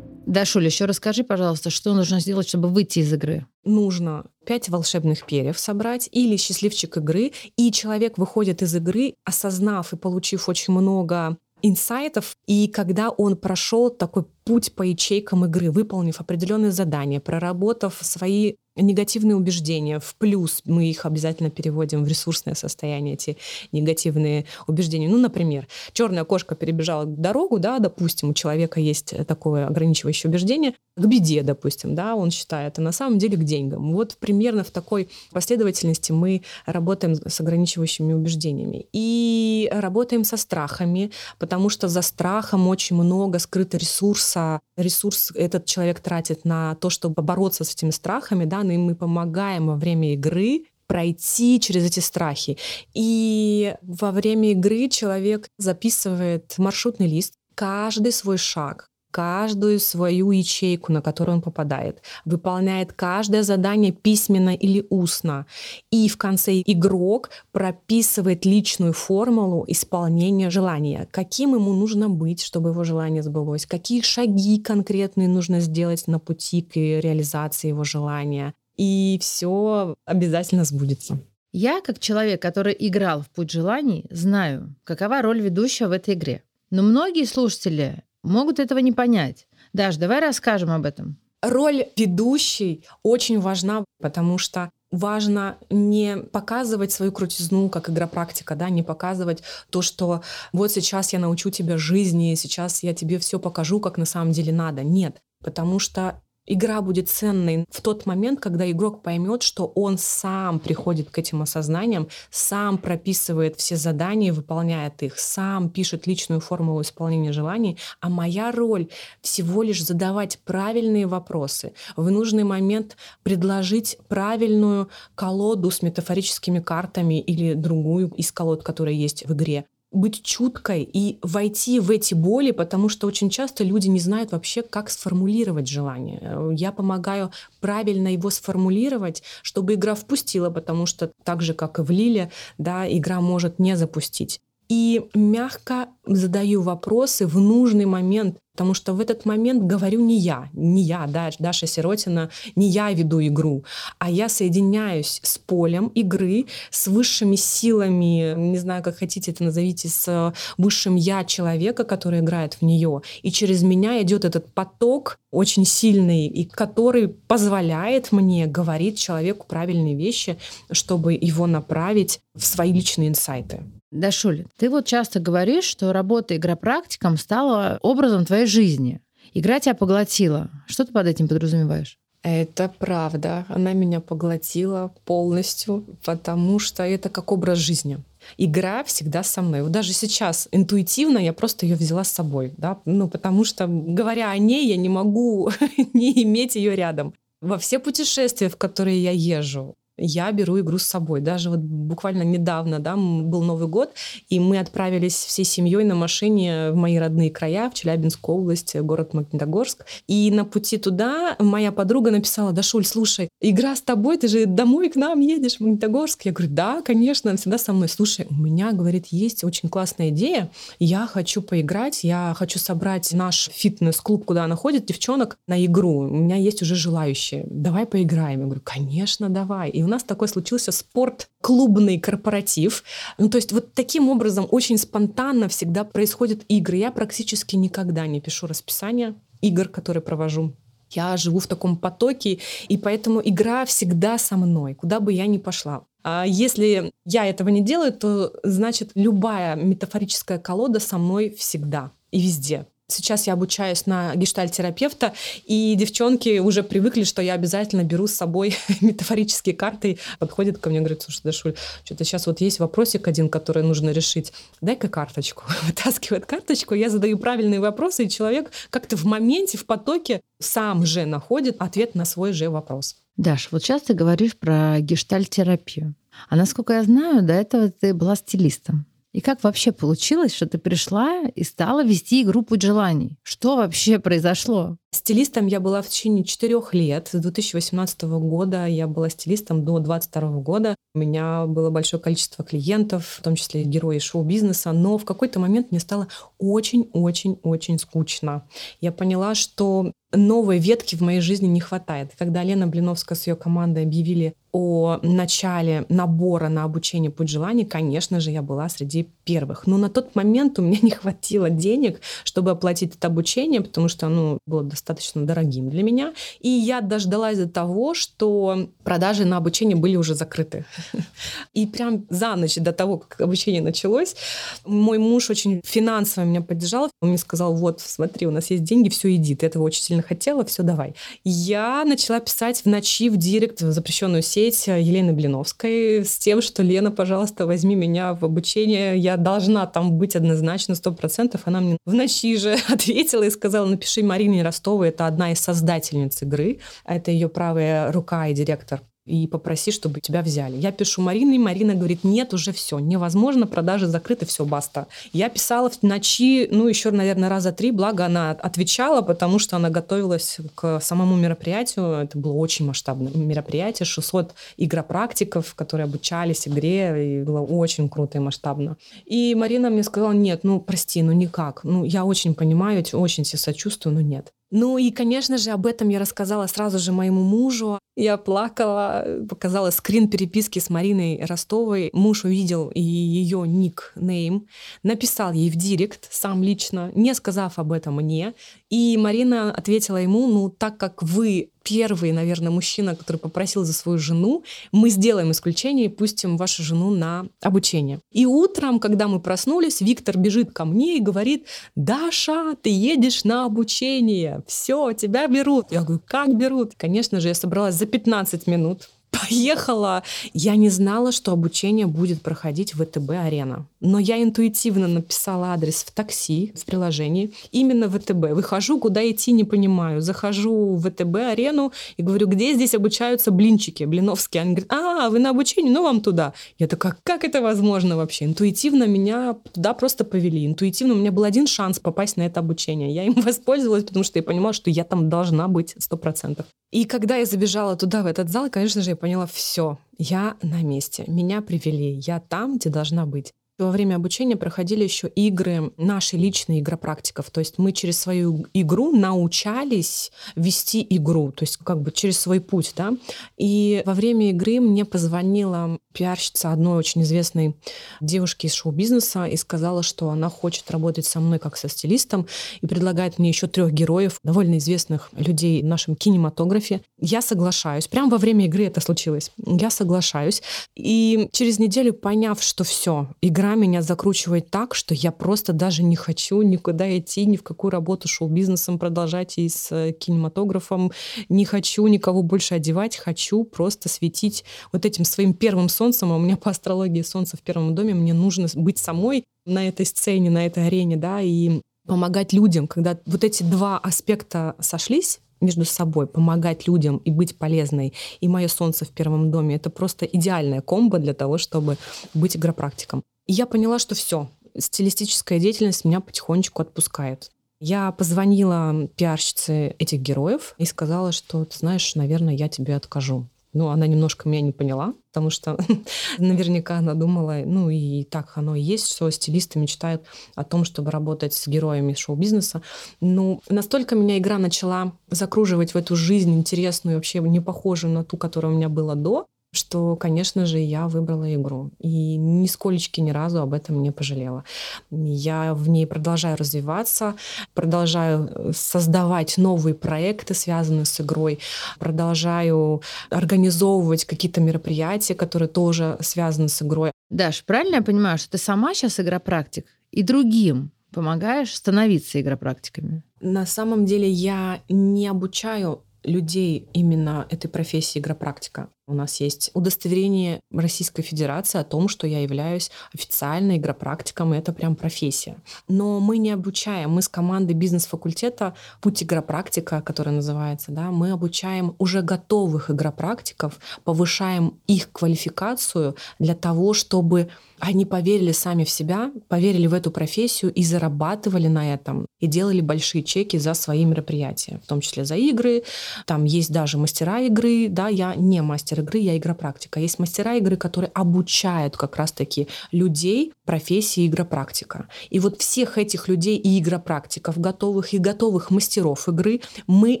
Дашуль, 0.30 0.66
еще 0.66 0.84
расскажи, 0.84 1.24
пожалуйста, 1.24 1.70
что 1.70 1.92
нужно 1.92 2.20
сделать, 2.20 2.46
чтобы 2.48 2.68
выйти 2.68 3.00
из 3.00 3.12
игры? 3.12 3.46
Нужно 3.64 4.26
пять 4.46 4.68
волшебных 4.68 5.26
перьев 5.26 5.58
собрать 5.58 6.08
или 6.12 6.36
счастливчик 6.36 6.98
игры, 6.98 7.32
и 7.56 7.72
человек 7.72 8.16
выходит 8.16 8.62
из 8.62 8.72
игры, 8.76 9.14
осознав 9.24 9.92
и 9.92 9.96
получив 9.96 10.48
очень 10.48 10.72
много 10.72 11.36
инсайтов, 11.62 12.36
и 12.46 12.68
когда 12.68 13.10
он 13.10 13.36
прошел 13.36 13.90
такой 13.90 14.22
путь 14.44 14.72
по 14.76 14.84
ячейкам 14.84 15.46
игры, 15.46 15.72
выполнив 15.72 16.20
определенные 16.20 16.70
задания, 16.70 17.18
проработав 17.18 17.98
свои 18.00 18.54
негативные 18.80 19.36
убеждения 19.36 20.00
в 20.00 20.14
плюс, 20.16 20.62
мы 20.64 20.88
их 20.88 21.06
обязательно 21.06 21.50
переводим 21.50 22.04
в 22.04 22.08
ресурсное 22.08 22.54
состояние, 22.54 23.14
эти 23.14 23.36
негативные 23.72 24.46
убеждения. 24.66 25.08
Ну, 25.08 25.18
например, 25.18 25.68
черная 25.92 26.24
кошка 26.24 26.54
перебежала 26.54 27.04
дорогу, 27.06 27.58
да, 27.58 27.78
допустим, 27.78 28.30
у 28.30 28.34
человека 28.34 28.80
есть 28.80 29.14
такое 29.26 29.66
ограничивающее 29.66 30.30
убеждение, 30.30 30.74
к 30.96 31.06
беде, 31.06 31.42
допустим, 31.42 31.94
да, 31.94 32.14
он 32.14 32.30
считает, 32.30 32.78
а 32.78 32.82
на 32.82 32.92
самом 32.92 33.18
деле 33.18 33.36
к 33.36 33.44
деньгам. 33.44 33.92
Вот 33.92 34.16
примерно 34.18 34.64
в 34.64 34.70
такой 34.70 35.08
последовательности 35.32 36.12
мы 36.12 36.42
работаем 36.66 37.14
с 37.14 37.40
ограничивающими 37.40 38.12
убеждениями. 38.12 38.86
И 38.92 39.70
работаем 39.72 40.24
со 40.24 40.36
страхами, 40.36 41.10
потому 41.38 41.68
что 41.68 41.88
за 41.88 42.02
страхом 42.02 42.68
очень 42.68 42.96
много 42.96 43.38
скрыто 43.38 43.78
ресурса. 43.78 44.60
Ресурс 44.76 45.32
этот 45.34 45.64
человек 45.64 46.00
тратит 46.00 46.44
на 46.44 46.74
то, 46.76 46.90
чтобы 46.90 47.22
бороться 47.22 47.64
с 47.64 47.72
этими 47.72 47.90
страхами, 47.90 48.44
да, 48.44 48.62
но 48.76 48.84
мы 48.84 48.94
помогаем 48.94 49.66
во 49.66 49.76
время 49.76 50.14
игры 50.14 50.64
пройти 50.86 51.60
через 51.60 51.84
эти 51.84 52.00
страхи. 52.00 52.58
И 52.94 53.74
во 53.82 54.10
время 54.10 54.50
игры 54.50 54.88
человек 54.88 55.46
записывает 55.56 56.54
маршрутный 56.58 57.06
лист, 57.06 57.34
каждый 57.54 58.10
свой 58.10 58.38
шаг, 58.38 58.90
каждую 59.10 59.78
свою 59.80 60.30
ячейку, 60.30 60.92
на 60.92 61.02
которую 61.02 61.36
он 61.36 61.42
попадает, 61.42 62.02
выполняет 62.24 62.92
каждое 62.92 63.42
задание 63.42 63.92
письменно 63.92 64.54
или 64.54 64.86
устно. 64.90 65.46
И 65.90 66.08
в 66.08 66.16
конце 66.16 66.60
игрок 66.60 67.30
прописывает 67.52 68.44
личную 68.44 68.92
формулу 68.92 69.64
исполнения 69.68 70.50
желания. 70.50 71.08
Каким 71.10 71.54
ему 71.54 71.72
нужно 71.72 72.08
быть, 72.08 72.42
чтобы 72.42 72.70
его 72.70 72.84
желание 72.84 73.22
сбылось, 73.22 73.66
какие 73.66 74.00
шаги 74.00 74.58
конкретные 74.58 75.28
нужно 75.28 75.60
сделать 75.60 76.06
на 76.06 76.18
пути 76.18 76.62
к 76.62 76.76
реализации 76.76 77.68
его 77.68 77.84
желания. 77.84 78.54
И 78.80 79.18
все 79.20 79.94
обязательно 80.06 80.64
сбудется. 80.64 81.20
Я, 81.52 81.82
как 81.82 81.98
человек, 81.98 82.40
который 82.40 82.74
играл 82.78 83.20
в 83.20 83.28
«Путь 83.28 83.50
желаний», 83.50 84.06
знаю, 84.08 84.74
какова 84.84 85.20
роль 85.20 85.42
ведущего 85.42 85.88
в 85.88 85.92
этой 85.92 86.14
игре. 86.14 86.44
Но 86.70 86.82
многие 86.82 87.26
слушатели 87.26 88.04
могут 88.22 88.58
этого 88.58 88.78
не 88.78 88.92
понять. 88.92 89.48
Даш, 89.74 89.96
давай 89.96 90.20
расскажем 90.20 90.70
об 90.70 90.86
этом. 90.86 91.18
Роль 91.42 91.88
ведущей 91.94 92.86
очень 93.02 93.38
важна, 93.38 93.84
потому 94.00 94.38
что 94.38 94.70
важно 94.90 95.58
не 95.68 96.16
показывать 96.16 96.90
свою 96.90 97.12
крутизну, 97.12 97.68
как 97.68 97.90
игра-практика, 97.90 98.56
да, 98.56 98.70
не 98.70 98.82
показывать 98.82 99.42
то, 99.68 99.82
что 99.82 100.22
вот 100.54 100.72
сейчас 100.72 101.12
я 101.12 101.18
научу 101.18 101.50
тебя 101.50 101.76
жизни, 101.76 102.34
сейчас 102.34 102.82
я 102.82 102.94
тебе 102.94 103.18
все 103.18 103.38
покажу, 103.38 103.78
как 103.78 103.98
на 103.98 104.06
самом 104.06 104.32
деле 104.32 104.54
надо. 104.54 104.84
Нет, 104.84 105.20
потому 105.44 105.78
что 105.80 106.22
игра 106.52 106.82
будет 106.82 107.08
ценной 107.08 107.64
в 107.70 107.80
тот 107.80 108.06
момент, 108.06 108.40
когда 108.40 108.68
игрок 108.70 109.02
поймет, 109.02 109.42
что 109.42 109.66
он 109.66 109.98
сам 109.98 110.58
приходит 110.58 111.08
к 111.08 111.18
этим 111.18 111.42
осознаниям, 111.42 112.08
сам 112.30 112.76
прописывает 112.76 113.56
все 113.56 113.76
задания, 113.76 114.32
выполняет 114.32 115.02
их, 115.02 115.18
сам 115.18 115.70
пишет 115.70 116.08
личную 116.08 116.40
формулу 116.40 116.82
исполнения 116.82 117.32
желаний, 117.32 117.78
а 118.00 118.08
моя 118.08 118.50
роль 118.50 118.88
всего 119.22 119.62
лишь 119.62 119.84
задавать 119.84 120.40
правильные 120.44 121.06
вопросы, 121.06 121.72
в 121.96 122.10
нужный 122.10 122.44
момент 122.44 122.96
предложить 123.22 123.96
правильную 124.08 124.88
колоду 125.14 125.70
с 125.70 125.82
метафорическими 125.82 126.58
картами 126.58 127.20
или 127.20 127.54
другую 127.54 128.08
из 128.16 128.32
колод, 128.32 128.64
которые 128.64 129.00
есть 129.00 129.24
в 129.24 129.32
игре 129.34 129.66
быть 129.92 130.22
чуткой 130.22 130.82
и 130.82 131.18
войти 131.22 131.80
в 131.80 131.90
эти 131.90 132.14
боли, 132.14 132.52
потому 132.52 132.88
что 132.88 133.06
очень 133.06 133.30
часто 133.30 133.64
люди 133.64 133.88
не 133.88 133.98
знают 133.98 134.32
вообще, 134.32 134.62
как 134.62 134.88
сформулировать 134.90 135.68
желание. 135.68 136.54
Я 136.56 136.72
помогаю 136.72 137.32
правильно 137.60 138.08
его 138.08 138.30
сформулировать, 138.30 139.22
чтобы 139.42 139.74
игра 139.74 139.94
впустила, 139.94 140.50
потому 140.50 140.86
что 140.86 141.10
так 141.24 141.42
же, 141.42 141.54
как 141.54 141.78
и 141.78 141.82
в 141.82 141.90
Лиле, 141.90 142.30
да, 142.58 142.90
игра 142.90 143.20
может 143.20 143.58
не 143.58 143.76
запустить. 143.76 144.40
И 144.70 145.02
мягко 145.14 145.88
задаю 146.06 146.62
вопросы 146.62 147.26
в 147.26 147.40
нужный 147.40 147.86
момент, 147.86 148.38
потому 148.52 148.72
что 148.72 148.94
в 148.94 149.00
этот 149.00 149.24
момент 149.24 149.64
говорю 149.64 150.00
не 150.00 150.16
я, 150.16 150.48
не 150.52 150.82
я, 150.82 151.06
да, 151.08 151.30
Даша 151.40 151.66
Сиротина, 151.66 152.30
не 152.54 152.68
я 152.68 152.92
веду 152.92 153.20
игру, 153.20 153.64
а 153.98 154.08
я 154.08 154.28
соединяюсь 154.28 155.20
с 155.24 155.38
полем 155.38 155.88
игры, 155.88 156.46
с 156.70 156.86
высшими 156.86 157.34
силами, 157.34 158.34
не 158.36 158.58
знаю, 158.58 158.84
как 158.84 158.98
хотите 158.98 159.32
это 159.32 159.42
назовите, 159.42 159.88
с 159.88 160.32
высшим 160.56 160.94
я 160.94 161.24
человека, 161.24 161.82
который 161.82 162.20
играет 162.20 162.54
в 162.54 162.62
нее, 162.62 163.02
и 163.22 163.32
через 163.32 163.64
меня 163.64 164.00
идет 164.02 164.24
этот 164.24 164.54
поток 164.54 165.18
очень 165.32 165.64
сильный, 165.64 166.28
и 166.28 166.44
который 166.44 167.08
позволяет 167.08 168.12
мне 168.12 168.46
говорить 168.46 169.00
человеку 169.00 169.46
правильные 169.48 169.96
вещи, 169.96 170.36
чтобы 170.70 171.14
его 171.14 171.48
направить 171.48 172.20
в 172.36 172.44
свои 172.44 172.72
личные 172.72 173.08
инсайты. 173.08 173.64
Дашуль, 173.90 174.44
ты 174.56 174.70
вот 174.70 174.86
часто 174.86 175.18
говоришь, 175.18 175.64
что 175.64 175.92
работа 175.92 176.36
игропрактиком 176.36 177.16
стала 177.16 177.78
образом 177.82 178.24
твоей 178.24 178.46
жизни. 178.46 179.00
Игра 179.34 179.58
тебя 179.60 179.74
поглотила. 179.74 180.50
Что 180.66 180.84
ты 180.84 180.92
под 180.92 181.06
этим 181.06 181.28
подразумеваешь? 181.28 181.98
Это 182.22 182.72
правда. 182.78 183.46
Она 183.48 183.72
меня 183.72 184.00
поглотила 184.00 184.92
полностью, 185.04 185.84
потому 186.04 186.58
что 186.58 186.82
это 186.82 187.08
как 187.08 187.32
образ 187.32 187.58
жизни. 187.58 187.98
Игра 188.36 188.84
всегда 188.84 189.22
со 189.22 189.40
мной. 189.40 189.62
Вот 189.62 189.72
даже 189.72 189.92
сейчас 189.92 190.46
интуитивно 190.52 191.18
я 191.18 191.32
просто 191.32 191.64
ее 191.64 191.76
взяла 191.76 192.04
с 192.04 192.12
собой, 192.12 192.52
да, 192.58 192.78
ну 192.84 193.08
потому 193.08 193.44
что 193.44 193.66
говоря 193.66 194.30
о 194.30 194.38
ней, 194.38 194.68
я 194.68 194.76
не 194.76 194.90
могу 194.90 195.50
не 195.94 196.22
иметь 196.22 196.56
ее 196.56 196.76
рядом. 196.76 197.14
Во 197.40 197.56
все 197.56 197.78
путешествия, 197.78 198.50
в 198.50 198.56
которые 198.56 199.02
я 199.02 199.12
езжу, 199.12 199.74
я 200.00 200.32
беру 200.32 200.58
игру 200.60 200.78
с 200.78 200.84
собой. 200.84 201.20
Даже 201.20 201.50
вот 201.50 201.60
буквально 201.60 202.22
недавно, 202.22 202.78
да, 202.78 202.96
был 202.96 203.42
Новый 203.42 203.68
год, 203.68 203.92
и 204.28 204.40
мы 204.40 204.58
отправились 204.58 205.14
всей 205.14 205.44
семьей 205.44 205.84
на 205.84 205.94
машине 205.94 206.70
в 206.70 206.76
мои 206.76 206.96
родные 206.96 207.30
края, 207.30 207.70
в 207.70 207.74
Челябинскую 207.74 208.38
область, 208.38 208.78
город 208.80 209.14
Магнитогорск. 209.14 209.84
И 210.06 210.30
на 210.30 210.44
пути 210.44 210.78
туда 210.78 211.36
моя 211.38 211.72
подруга 211.72 212.10
написала, 212.10 212.52
Дашуль, 212.52 212.84
слушай, 212.84 213.28
игра 213.40 213.76
с 213.76 213.82
тобой, 213.82 214.18
ты 214.18 214.28
же 214.28 214.46
домой 214.46 214.88
к 214.88 214.96
нам 214.96 215.20
едешь 215.20 215.56
в 215.56 215.60
Магнитогорск. 215.60 216.24
Я 216.24 216.32
говорю, 216.32 216.52
да, 216.52 216.82
конечно, 216.82 217.36
всегда 217.36 217.58
со 217.58 217.72
мной. 217.72 217.88
Слушай, 217.88 218.26
у 218.30 218.34
меня, 218.34 218.72
говорит, 218.72 219.06
есть 219.10 219.44
очень 219.44 219.68
классная 219.68 220.08
идея, 220.10 220.50
я 220.78 221.06
хочу 221.06 221.42
поиграть, 221.42 222.04
я 222.04 222.34
хочу 222.36 222.58
собрать 222.58 223.12
наш 223.12 223.50
фитнес-клуб, 223.52 224.24
куда 224.24 224.44
она 224.44 224.56
ходит, 224.56 224.86
девчонок, 224.86 225.38
на 225.46 225.64
игру. 225.64 225.98
У 225.98 226.08
меня 226.08 226.36
есть 226.36 226.62
уже 226.62 226.74
желающие. 226.74 227.46
Давай 227.50 227.86
поиграем. 227.86 228.40
Я 228.40 228.46
говорю, 228.46 228.62
конечно, 228.64 229.28
давай. 229.28 229.70
И 229.70 229.82
нас 229.90 230.02
такой 230.02 230.28
случился 230.28 230.72
спорт-клубный 230.72 231.98
корпоратив. 231.98 232.84
Ну, 233.18 233.28
то 233.28 233.36
есть 233.36 233.52
вот 233.52 233.74
таким 233.74 234.08
образом 234.08 234.46
очень 234.50 234.78
спонтанно 234.78 235.48
всегда 235.48 235.84
происходят 235.84 236.42
игры. 236.48 236.76
Я 236.76 236.90
практически 236.90 237.56
никогда 237.56 238.06
не 238.06 238.20
пишу 238.20 238.46
расписание 238.46 239.14
игр, 239.40 239.68
которые 239.68 240.02
провожу. 240.02 240.54
Я 240.90 241.16
живу 241.16 241.38
в 241.38 241.46
таком 241.46 241.76
потоке, 241.76 242.40
и 242.68 242.76
поэтому 242.76 243.20
игра 243.24 243.64
всегда 243.64 244.18
со 244.18 244.36
мной, 244.36 244.74
куда 244.74 244.98
бы 244.98 245.12
я 245.12 245.26
ни 245.26 245.38
пошла. 245.38 245.84
А 246.02 246.24
если 246.26 246.92
я 247.04 247.26
этого 247.26 247.48
не 247.50 247.62
делаю, 247.62 247.92
то 247.92 248.32
значит 248.42 248.90
любая 248.94 249.54
метафорическая 249.54 250.38
колода 250.38 250.80
со 250.80 250.98
мной 250.98 251.30
всегда 251.30 251.92
и 252.10 252.20
везде. 252.20 252.66
Сейчас 252.92 253.26
я 253.26 253.34
обучаюсь 253.34 253.86
на 253.86 254.14
гештальтерапевта, 254.14 255.12
и 255.44 255.74
девчонки 255.76 256.38
уже 256.38 256.62
привыкли, 256.62 257.04
что 257.04 257.22
я 257.22 257.34
обязательно 257.34 257.84
беру 257.84 258.06
с 258.06 258.12
собой 258.12 258.56
метафорические 258.80 259.54
карты. 259.54 259.98
Подходит 260.18 260.58
ко 260.58 260.70
мне, 260.70 260.80
говорит, 260.80 261.02
слушай, 261.02 261.20
Дашуль, 261.24 261.54
что-то 261.84 262.04
сейчас 262.04 262.26
вот 262.26 262.40
есть 262.40 262.58
вопросик 262.58 263.08
один, 263.08 263.28
который 263.28 263.62
нужно 263.62 263.90
решить. 263.90 264.32
Дай-ка 264.60 264.88
карточку. 264.88 265.44
Вытаскивает 265.66 266.26
карточку, 266.26 266.74
я 266.74 266.90
задаю 266.90 267.18
правильные 267.18 267.60
вопросы, 267.60 268.04
и 268.04 268.08
человек 268.10 268.50
как-то 268.70 268.96
в 268.96 269.04
моменте, 269.04 269.58
в 269.58 269.66
потоке 269.66 270.20
сам 270.40 270.86
же 270.86 271.06
находит 271.06 271.56
ответ 271.58 271.94
на 271.94 272.04
свой 272.04 272.32
же 272.32 272.50
вопрос. 272.50 272.96
Даш, 273.16 273.48
вот 273.50 273.62
сейчас 273.62 273.82
ты 273.82 273.94
говоришь 273.94 274.36
про 274.36 274.80
гештальтерапию. 274.80 275.94
А 276.28 276.36
насколько 276.36 276.72
я 276.72 276.82
знаю, 276.82 277.22
до 277.22 277.34
этого 277.34 277.70
ты 277.70 277.94
была 277.94 278.16
стилистом. 278.16 278.86
И 279.12 279.20
как 279.20 279.42
вообще 279.42 279.72
получилось, 279.72 280.34
что 280.34 280.46
ты 280.46 280.58
пришла 280.58 281.22
и 281.34 281.42
стала 281.42 281.84
вести 281.84 282.22
игру 282.22 282.42
«Путь 282.42 282.62
желаний»? 282.62 283.18
Что 283.22 283.56
вообще 283.56 283.98
произошло? 283.98 284.76
Стилистом 284.92 285.46
я 285.46 285.60
была 285.60 285.82
в 285.82 285.88
течение 285.88 286.24
четырех 286.24 286.74
лет. 286.74 287.08
С 287.12 287.20
2018 287.20 288.02
года 288.02 288.66
я 288.66 288.88
была 288.88 289.08
стилистом 289.08 289.64
до 289.64 289.78
2022 289.78 290.40
года. 290.40 290.74
У 290.94 290.98
меня 290.98 291.46
было 291.46 291.70
большое 291.70 292.02
количество 292.02 292.44
клиентов, 292.44 293.06
в 293.06 293.22
том 293.22 293.36
числе 293.36 293.62
герои 293.62 294.00
шоу-бизнеса, 294.00 294.72
но 294.72 294.98
в 294.98 295.04
какой-то 295.04 295.38
момент 295.38 295.70
мне 295.70 295.78
стало 295.78 296.08
очень-очень-очень 296.38 297.78
скучно. 297.78 298.48
Я 298.80 298.90
поняла, 298.90 299.36
что 299.36 299.92
новой 300.12 300.58
ветки 300.58 300.96
в 300.96 301.02
моей 301.02 301.20
жизни 301.20 301.46
не 301.46 301.60
хватает. 301.60 302.10
Когда 302.18 302.42
Лена 302.42 302.66
Блиновская 302.66 303.16
с 303.16 303.28
ее 303.28 303.36
командой 303.36 303.84
объявили 303.84 304.34
о 304.50 304.98
начале 305.02 305.86
набора 305.88 306.48
на 306.48 306.64
обучение 306.64 307.12
«Путь 307.12 307.28
желаний», 307.28 307.64
конечно 307.64 308.18
же, 308.18 308.32
я 308.32 308.42
была 308.42 308.68
среди 308.68 309.08
первых. 309.24 309.68
Но 309.68 309.78
на 309.78 309.88
тот 309.88 310.16
момент 310.16 310.58
у 310.58 310.62
меня 310.62 310.78
не 310.82 310.90
хватило 310.90 311.48
денег, 311.50 312.00
чтобы 312.24 312.50
оплатить 312.50 312.96
это 312.96 313.06
обучение, 313.06 313.60
потому 313.60 313.86
что 313.86 314.06
оно 314.06 314.38
было 314.46 314.64
достаточно 314.64 314.79
дорогим 315.26 315.70
для 315.70 315.82
меня. 315.82 316.12
И 316.40 316.48
я 316.48 316.80
дождалась 316.80 317.38
до 317.38 317.48
того, 317.48 317.94
что 317.94 318.68
продажи 318.84 319.24
на 319.24 319.36
обучение 319.36 319.76
были 319.76 319.96
уже 319.96 320.14
закрыты. 320.14 320.64
И 321.54 321.66
прям 321.66 322.06
за 322.10 322.36
ночь 322.36 322.56
до 322.56 322.72
того, 322.72 322.98
как 322.98 323.20
обучение 323.20 323.62
началось, 323.62 324.16
мой 324.64 324.98
муж 324.98 325.30
очень 325.30 325.60
финансово 325.64 326.24
меня 326.24 326.40
поддержал. 326.40 326.90
Он 327.00 327.10
мне 327.10 327.18
сказал, 327.18 327.54
вот, 327.54 327.80
смотри, 327.80 328.26
у 328.26 328.30
нас 328.30 328.50
есть 328.50 328.62
деньги, 328.62 328.88
все 328.88 329.14
иди. 329.14 329.34
Ты 329.34 329.46
этого 329.46 329.62
очень 329.62 329.82
сильно 329.82 330.02
хотела, 330.02 330.44
все 330.44 330.62
давай. 330.62 330.94
Я 331.24 331.84
начала 331.84 332.20
писать 332.20 332.62
в 332.62 332.66
ночи 332.66 333.08
в 333.08 333.16
директ 333.16 333.62
в 333.62 333.72
запрещенную 333.72 334.22
сеть 334.22 334.66
Елены 334.66 335.12
Блиновской 335.12 336.04
с 336.04 336.18
тем, 336.18 336.42
что 336.42 336.62
Лена, 336.62 336.90
пожалуйста, 336.90 337.46
возьми 337.46 337.74
меня 337.74 338.14
в 338.14 338.24
обучение, 338.24 338.98
я 338.98 339.16
должна 339.16 339.66
там 339.66 339.92
быть 339.98 340.16
однозначно, 340.16 340.74
сто 340.74 340.92
процентов. 340.92 341.42
Она 341.44 341.60
мне 341.60 341.76
в 341.86 341.94
ночи 341.94 342.36
же 342.36 342.56
ответила 342.68 343.22
и 343.22 343.30
сказала, 343.30 343.66
напиши 343.66 344.02
Марине 344.02 344.42
Ростовой, 344.70 344.88
это 344.90 345.06
одна 345.06 345.32
из 345.32 345.40
создательниц 345.40 346.22
игры, 346.22 346.60
это 346.84 347.10
ее 347.10 347.28
правая 347.28 347.90
рука 347.92 348.28
и 348.28 348.34
директор 348.34 348.82
и 349.10 349.26
попроси, 349.26 349.72
чтобы 349.72 350.00
тебя 350.00 350.22
взяли. 350.22 350.56
Я 350.56 350.70
пишу 350.70 351.02
Марине, 351.02 351.36
и 351.36 351.38
Марина 351.38 351.74
говорит, 351.74 352.04
нет, 352.04 352.32
уже 352.32 352.52
все, 352.52 352.78
невозможно, 352.78 353.46
продажи 353.46 353.86
закрыты, 353.86 354.24
все, 354.24 354.44
баста. 354.44 354.86
Я 355.12 355.28
писала 355.28 355.68
в 355.68 355.82
ночи, 355.82 356.48
ну, 356.50 356.68
еще, 356.68 356.90
наверное, 356.92 357.28
раза 357.28 357.52
три, 357.52 357.72
благо 357.72 358.06
она 358.06 358.30
отвечала, 358.30 359.02
потому 359.02 359.38
что 359.38 359.56
она 359.56 359.68
готовилась 359.70 360.38
к 360.54 360.80
самому 360.80 361.16
мероприятию. 361.16 361.86
Это 361.86 362.16
было 362.18 362.32
очень 362.32 362.66
масштабное 362.66 363.12
мероприятие, 363.12 363.86
600 363.86 364.34
игропрактиков, 364.56 365.54
которые 365.54 365.84
обучались 365.84 366.46
игре, 366.46 367.18
и 367.20 367.22
было 367.22 367.40
очень 367.40 367.88
круто 367.88 368.18
и 368.18 368.20
масштабно. 368.20 368.76
И 369.06 369.34
Марина 369.34 369.70
мне 369.70 369.82
сказала, 369.82 370.12
нет, 370.12 370.44
ну, 370.44 370.60
прости, 370.60 371.02
ну, 371.02 371.12
никак. 371.12 371.64
Ну, 371.64 371.84
я 371.84 372.04
очень 372.04 372.34
понимаю, 372.34 372.84
очень 372.92 373.24
себе 373.24 373.38
сочувствую, 373.38 373.94
но 373.94 374.00
нет. 374.00 374.32
Ну 374.50 374.78
и, 374.78 374.90
конечно 374.90 375.38
же, 375.38 375.50
об 375.50 375.66
этом 375.66 375.88
я 375.90 376.00
рассказала 376.00 376.46
сразу 376.48 376.78
же 376.78 376.90
моему 376.90 377.22
мужу. 377.22 377.78
Я 378.00 378.16
плакала, 378.16 379.04
показала 379.28 379.68
скрин 379.68 380.08
переписки 380.08 380.58
с 380.58 380.70
Мариной 380.70 381.22
Ростовой. 381.22 381.90
Муж 381.92 382.24
увидел 382.24 382.72
ее 382.74 383.46
ник-нейм, 383.46 384.46
написал 384.82 385.34
ей 385.34 385.50
в 385.50 385.56
директ 385.56 386.08
сам 386.10 386.42
лично, 386.42 386.90
не 386.94 387.12
сказав 387.12 387.58
об 387.58 387.72
этом 387.72 387.96
мне. 387.96 388.32
И 388.70 388.96
Марина 388.96 389.52
ответила 389.52 389.96
ему, 389.96 390.28
ну, 390.28 390.48
так 390.48 390.78
как 390.78 391.02
вы 391.02 391.50
первый, 391.64 392.12
наверное, 392.12 392.50
мужчина, 392.50 392.94
который 392.94 393.16
попросил 393.16 393.64
за 393.64 393.72
свою 393.72 393.98
жену, 393.98 394.44
мы 394.72 394.90
сделаем 394.90 395.32
исключение 395.32 395.86
и 395.86 395.88
пустим 395.88 396.36
вашу 396.36 396.62
жену 396.62 396.90
на 396.90 397.26
обучение. 397.42 398.00
И 398.12 398.26
утром, 398.26 398.78
когда 398.78 399.08
мы 399.08 399.20
проснулись, 399.20 399.80
Виктор 399.80 400.16
бежит 400.16 400.52
ко 400.52 400.64
мне 400.64 400.96
и 400.96 401.00
говорит, 401.00 401.46
Даша, 401.74 402.54
ты 402.62 402.70
едешь 402.70 403.24
на 403.24 403.44
обучение, 403.44 404.42
все, 404.46 404.92
тебя 404.92 405.26
берут. 405.26 405.66
Я 405.70 405.82
говорю, 405.82 406.02
как 406.06 406.36
берут? 406.36 406.72
Конечно 406.76 407.20
же, 407.20 407.28
я 407.28 407.34
собралась 407.34 407.74
за 407.74 407.86
15 407.86 408.46
минут, 408.46 408.88
поехала. 409.20 410.02
Я 410.32 410.56
не 410.56 410.68
знала, 410.68 411.12
что 411.12 411.32
обучение 411.32 411.86
будет 411.86 412.22
проходить 412.22 412.74
в 412.74 412.82
ВТБ-арена. 412.82 413.66
Но 413.80 413.98
я 413.98 414.22
интуитивно 414.22 414.88
написала 414.88 415.52
адрес 415.52 415.82
в 415.82 415.90
такси, 415.92 416.52
в 416.54 416.64
приложении, 416.64 417.32
именно 417.52 417.88
в 417.88 417.98
ВТБ. 417.98 418.32
Выхожу, 418.34 418.78
куда 418.78 419.08
идти, 419.10 419.32
не 419.32 419.44
понимаю. 419.44 420.00
Захожу 420.00 420.74
в 420.74 420.88
ВТБ-арену 420.88 421.72
и 421.96 422.02
говорю, 422.02 422.26
где 422.26 422.54
здесь 422.54 422.74
обучаются 422.74 423.30
блинчики, 423.30 423.84
блиновские. 423.84 424.42
Они 424.42 424.54
говорят, 424.54 424.72
а, 424.72 425.10
вы 425.10 425.18
на 425.18 425.30
обучение, 425.30 425.72
ну 425.72 425.82
вам 425.82 426.00
туда. 426.00 426.34
Я 426.58 426.66
такая, 426.66 426.96
как 427.02 427.24
это 427.24 427.40
возможно 427.40 427.96
вообще? 427.96 428.26
Интуитивно 428.26 428.84
меня 428.84 429.36
туда 429.52 429.74
просто 429.74 430.04
повели. 430.04 430.46
Интуитивно 430.46 430.94
у 430.94 430.96
меня 430.96 431.12
был 431.12 431.24
один 431.24 431.46
шанс 431.46 431.78
попасть 431.78 432.16
на 432.16 432.22
это 432.22 432.40
обучение. 432.40 432.94
Я 432.94 433.04
им 433.04 433.14
воспользовалась, 433.16 433.84
потому 433.84 434.04
что 434.04 434.18
я 434.18 434.22
понимала, 434.22 434.52
что 434.52 434.70
я 434.70 434.84
там 434.84 435.08
должна 435.08 435.48
быть 435.48 435.74
сто 435.78 435.96
процентов. 435.96 436.46
И 436.70 436.84
когда 436.84 437.16
я 437.16 437.26
забежала 437.26 437.76
туда, 437.76 438.02
в 438.02 438.06
этот 438.06 438.28
зал, 438.30 438.48
конечно 438.48 438.80
же, 438.82 438.90
я 438.90 438.96
поняла, 438.96 439.26
все, 439.26 439.78
я 439.98 440.36
на 440.42 440.62
месте, 440.62 441.04
меня 441.08 441.42
привели, 441.42 442.00
я 442.06 442.20
там, 442.20 442.58
где 442.58 442.70
должна 442.70 443.06
быть. 443.06 443.32
во 443.60 443.70
время 443.70 443.96
обучения 443.96 444.36
проходили 444.36 444.84
еще 444.84 445.08
игры, 445.08 445.72
наши 445.76 446.16
личные 446.16 446.60
игропрактиков. 446.60 447.30
То 447.30 447.40
есть 447.40 447.58
мы 447.58 447.72
через 447.72 447.98
свою 447.98 448.46
игру 448.54 448.92
научались 448.92 450.12
вести 450.36 450.86
игру, 450.90 451.32
то 451.32 451.42
есть 451.42 451.58
как 451.58 451.80
бы 451.82 451.92
через 451.92 452.18
свой 452.18 452.40
путь, 452.40 452.72
да. 452.76 452.92
И 453.36 453.82
во 453.86 453.94
время 453.94 454.30
игры 454.30 454.60
мне 454.60 454.84
позвонила 454.84 455.78
пиарщица 455.92 456.52
одной 456.52 456.78
очень 456.78 457.02
известной 457.02 457.54
девушки 458.00 458.46
из 458.46 458.54
шоу-бизнеса 458.54 459.24
и 459.24 459.36
сказала, 459.36 459.82
что 459.82 460.10
она 460.10 460.28
хочет 460.28 460.70
работать 460.70 461.06
со 461.06 461.20
мной 461.20 461.38
как 461.38 461.56
со 461.56 461.68
стилистом 461.68 462.26
и 462.60 462.66
предлагает 462.66 463.18
мне 463.18 463.28
еще 463.28 463.46
трех 463.46 463.72
героев, 463.72 464.18
довольно 464.22 464.58
известных 464.58 465.10
людей 465.12 465.62
в 465.62 465.66
нашем 465.66 465.96
кинематографе. 465.96 466.82
Я 466.98 467.22
соглашаюсь. 467.22 467.88
Прямо 467.88 468.10
во 468.10 468.18
время 468.18 468.46
игры 468.46 468.64
это 468.64 468.80
случилось. 468.80 469.32
Я 469.44 469.70
соглашаюсь. 469.70 470.42
И 470.76 471.28
через 471.32 471.58
неделю, 471.58 471.92
поняв, 471.92 472.42
что 472.42 472.64
все, 472.64 473.08
игра 473.20 473.54
меня 473.54 473.82
закручивает 473.82 474.50
так, 474.50 474.74
что 474.74 474.94
я 474.94 475.10
просто 475.12 475.52
даже 475.52 475.82
не 475.82 475.96
хочу 475.96 476.42
никуда 476.42 476.96
идти, 476.96 477.26
ни 477.26 477.36
в 477.36 477.42
какую 477.42 477.70
работу 477.70 478.08
шоу-бизнесом 478.08 478.78
продолжать 478.78 479.38
и 479.38 479.48
с 479.48 479.72
э, 479.72 479.92
кинематографом. 479.92 480.92
Не 481.28 481.44
хочу 481.44 481.86
никого 481.86 482.22
больше 482.22 482.54
одевать, 482.54 482.96
хочу 482.96 483.44
просто 483.44 483.88
светить 483.88 484.44
вот 484.72 484.84
этим 484.84 485.04
своим 485.04 485.34
первым 485.34 485.68
солнцем. 485.80 486.12
А 486.12 486.16
у 486.16 486.18
меня 486.18 486.36
по 486.36 486.50
астрологии 486.50 487.00
солнце 487.00 487.38
в 487.38 487.40
первом 487.40 487.74
доме, 487.74 487.94
мне 487.94 488.12
нужно 488.12 488.48
быть 488.54 488.76
самой 488.78 489.24
на 489.46 489.66
этой 489.66 489.86
сцене, 489.86 490.28
на 490.28 490.44
этой 490.44 490.66
арене, 490.66 490.96
да, 490.96 491.22
и 491.22 491.62
помогать 491.86 492.34
людям, 492.34 492.68
когда 492.68 492.98
вот 493.06 493.24
эти 493.24 493.42
два 493.42 493.78
аспекта 493.78 494.54
сошлись, 494.60 495.20
между 495.40 495.64
собой, 495.64 496.06
помогать 496.06 496.68
людям 496.68 496.98
и 496.98 497.10
быть 497.10 497.38
полезной, 497.38 497.94
и 498.20 498.28
мое 498.28 498.48
солнце 498.48 498.84
в 498.84 498.90
первом 498.90 499.30
доме, 499.30 499.56
это 499.56 499.70
просто 499.70 500.04
идеальная 500.04 500.60
комбо 500.60 500.98
для 500.98 501.14
того, 501.14 501.38
чтобы 501.38 501.78
быть 502.12 502.36
игропрактиком. 502.36 503.02
И 503.26 503.32
я 503.32 503.46
поняла, 503.46 503.78
что 503.78 503.94
все, 503.94 504.28
стилистическая 504.58 505.38
деятельность 505.38 505.86
меня 505.86 506.00
потихонечку 506.00 506.60
отпускает. 506.60 507.30
Я 507.58 507.90
позвонила 507.92 508.88
пиарщице 508.96 509.74
этих 509.78 510.00
героев 510.00 510.54
и 510.58 510.66
сказала, 510.66 511.10
что, 511.10 511.46
ты 511.46 511.56
знаешь, 511.56 511.94
наверное, 511.94 512.34
я 512.34 512.50
тебе 512.50 512.76
откажу. 512.76 513.26
Ну, 513.52 513.68
она 513.68 513.86
немножко 513.86 514.28
меня 514.28 514.42
не 514.42 514.52
поняла, 514.52 514.94
потому 515.12 515.30
что 515.30 515.58
наверняка 516.18 516.78
она 516.78 516.94
думала, 516.94 517.42
ну 517.44 517.68
и 517.68 518.04
так 518.04 518.32
оно 518.36 518.54
и 518.54 518.60
есть, 518.60 518.88
что 518.88 519.10
стилисты 519.10 519.58
мечтают 519.58 520.04
о 520.36 520.44
том, 520.44 520.64
чтобы 520.64 520.90
работать 520.90 521.34
с 521.34 521.48
героями 521.48 521.94
шоу-бизнеса. 521.94 522.62
Ну, 523.00 523.42
настолько 523.48 523.96
меня 523.96 524.18
игра 524.18 524.38
начала 524.38 524.92
закруживать 525.08 525.74
в 525.74 525.76
эту 525.76 525.96
жизнь 525.96 526.32
интересную, 526.32 526.96
вообще 526.96 527.18
не 527.20 527.40
похожую 527.40 527.92
на 527.92 528.04
ту, 528.04 528.16
которая 528.16 528.52
у 528.52 528.56
меня 528.56 528.68
была 528.68 528.94
до, 528.94 529.26
что, 529.52 529.96
конечно 529.96 530.46
же, 530.46 530.58
я 530.58 530.86
выбрала 530.86 531.34
игру. 531.34 531.70
И 531.78 532.16
нисколечки 532.16 533.00
ни 533.00 533.10
разу 533.10 533.40
об 533.40 533.52
этом 533.52 533.82
не 533.82 533.90
пожалела. 533.90 534.44
Я 534.90 535.54
в 535.54 535.68
ней 535.68 535.86
продолжаю 535.86 536.36
развиваться, 536.36 537.16
продолжаю 537.54 538.30
э, 538.32 538.52
создавать 538.54 539.38
новые 539.38 539.74
проекты, 539.74 540.34
связанные 540.34 540.84
с 540.84 541.00
игрой, 541.00 541.40
продолжаю 541.78 542.82
организовывать 543.10 544.04
какие-то 544.04 544.40
мероприятия, 544.40 545.14
которые 545.14 545.48
тоже 545.48 545.96
связаны 546.00 546.48
с 546.48 546.62
игрой. 546.62 546.92
Даш, 547.10 547.44
правильно 547.44 547.76
я 547.76 547.82
понимаю, 547.82 548.18
что 548.18 548.30
ты 548.30 548.38
сама 548.38 548.72
сейчас 548.72 549.00
игропрактик 549.00 549.66
и 549.90 550.02
другим 550.02 550.70
помогаешь 550.92 551.54
становиться 551.54 552.20
игропрактиками? 552.20 553.02
На 553.20 553.46
самом 553.46 553.84
деле 553.84 554.08
я 554.08 554.60
не 554.68 555.08
обучаю 555.08 555.82
людей 556.04 556.68
именно 556.72 557.26
этой 557.30 557.48
профессии 557.48 557.98
игропрактика. 557.98 558.68
У 558.90 558.94
нас 558.94 559.20
есть 559.20 559.52
удостоверение 559.54 560.40
Российской 560.52 561.02
Федерации 561.02 561.60
о 561.60 561.64
том, 561.64 561.86
что 561.86 562.08
я 562.08 562.22
являюсь 562.22 562.72
официально 562.92 563.56
игропрактиком, 563.56 564.34
и 564.34 564.36
это 564.36 564.52
прям 564.52 564.74
профессия. 564.74 565.36
Но 565.68 566.00
мы 566.00 566.18
не 566.18 566.32
обучаем, 566.32 566.90
мы 566.90 567.00
с 567.00 567.08
командой 567.08 567.52
бизнес-факультета 567.52 568.56
«Путь 568.80 569.04
игропрактика», 569.04 569.80
который 569.80 570.12
называется, 570.12 570.72
да, 570.72 570.90
мы 570.90 571.12
обучаем 571.12 571.76
уже 571.78 572.02
готовых 572.02 572.68
игропрактиков, 572.68 573.60
повышаем 573.84 574.54
их 574.66 574.90
квалификацию 574.90 575.94
для 576.18 576.34
того, 576.34 576.74
чтобы 576.74 577.28
они 577.60 577.84
поверили 577.84 578.32
сами 578.32 578.64
в 578.64 578.70
себя, 578.70 579.12
поверили 579.28 579.66
в 579.66 579.74
эту 579.74 579.90
профессию 579.90 580.52
и 580.52 580.64
зарабатывали 580.64 581.46
на 581.46 581.74
этом, 581.74 582.06
и 582.18 582.26
делали 582.26 582.60
большие 582.60 583.04
чеки 583.04 583.36
за 583.36 583.54
свои 583.54 583.84
мероприятия, 583.84 584.60
в 584.64 584.66
том 584.66 584.80
числе 584.80 585.04
за 585.04 585.14
игры. 585.16 585.62
Там 586.06 586.24
есть 586.24 586.50
даже 586.50 586.78
мастера 586.78 587.20
игры, 587.20 587.68
да, 587.68 587.88
я 587.88 588.14
не 588.14 588.40
мастер 588.40 588.79
игры, 588.80 588.98
я 588.98 589.16
игропрактика. 589.16 589.80
Есть 589.80 589.98
мастера 589.98 590.36
игры, 590.36 590.56
которые 590.56 590.90
обучают 590.94 591.76
как 591.76 591.96
раз-таки 591.96 592.48
людей 592.72 593.32
профессии 593.44 594.06
игропрактика. 594.06 594.88
И 595.08 595.18
вот 595.18 595.40
всех 595.40 595.78
этих 595.78 596.08
людей 596.08 596.36
и 596.36 596.60
игропрактиков, 596.60 597.38
готовых 597.38 597.92
и 597.92 597.98
готовых 597.98 598.50
мастеров 598.50 599.08
игры, 599.08 599.40
мы 599.66 600.00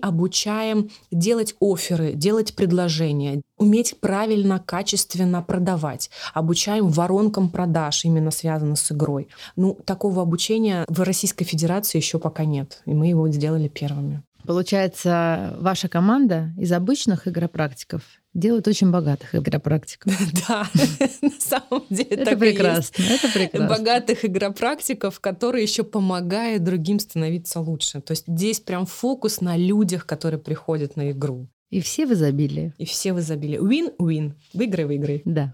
обучаем 0.00 0.90
делать 1.10 1.54
оферы, 1.60 2.12
делать 2.12 2.54
предложения, 2.54 3.42
уметь 3.56 3.98
правильно, 4.00 4.58
качественно 4.58 5.42
продавать. 5.42 6.10
Обучаем 6.34 6.88
воронкам 6.88 7.48
продаж, 7.48 8.04
именно 8.04 8.30
связано 8.30 8.76
с 8.76 8.92
игрой. 8.92 9.28
Ну, 9.56 9.78
такого 9.84 10.22
обучения 10.22 10.84
в 10.88 11.00
Российской 11.02 11.44
Федерации 11.44 11.98
еще 11.98 12.18
пока 12.18 12.44
нет. 12.44 12.82
И 12.86 12.94
мы 12.94 13.08
его 13.08 13.28
сделали 13.28 13.68
первыми. 13.68 14.22
Получается, 14.48 15.54
ваша 15.58 15.90
команда 15.90 16.54
из 16.56 16.72
обычных 16.72 17.28
игропрактиков 17.28 18.00
делает 18.32 18.66
очень 18.66 18.90
богатых 18.90 19.34
игропрактиков. 19.34 20.10
Да, 20.48 20.66
на 21.20 21.30
самом 21.38 21.84
деле 21.90 22.16
это 22.16 22.34
прекрасно. 22.34 23.02
Это 23.02 23.28
прекрасно. 23.28 23.68
Богатых 23.68 24.24
игропрактиков, 24.24 25.20
которые 25.20 25.64
еще 25.64 25.84
помогают 25.84 26.64
другим 26.64 26.98
становиться 26.98 27.60
лучше. 27.60 28.00
То 28.00 28.12
есть 28.12 28.24
здесь 28.26 28.60
прям 28.60 28.86
фокус 28.86 29.42
на 29.42 29.54
людях, 29.58 30.06
которые 30.06 30.40
приходят 30.40 30.96
на 30.96 31.10
игру. 31.10 31.46
И 31.68 31.82
все 31.82 32.06
в 32.06 32.14
изобилии. 32.14 32.72
И 32.78 32.86
все 32.86 33.12
в 33.12 33.18
изобилии. 33.18 33.58
Win-win. 33.60 34.32
Выиграй-выиграй. 34.54 35.20
Да. 35.26 35.52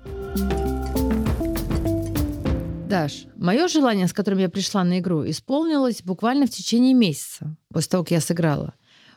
Даш, 2.88 3.26
мое 3.34 3.66
желание, 3.66 4.06
с 4.06 4.12
которым 4.12 4.38
я 4.38 4.48
пришла 4.48 4.84
на 4.84 5.00
игру, 5.00 5.28
исполнилось 5.28 6.00
буквально 6.04 6.46
в 6.46 6.50
течение 6.50 6.94
месяца 6.94 7.56
после 7.72 7.90
того, 7.90 8.04
как 8.04 8.12
я 8.12 8.20
сыграла. 8.20 8.74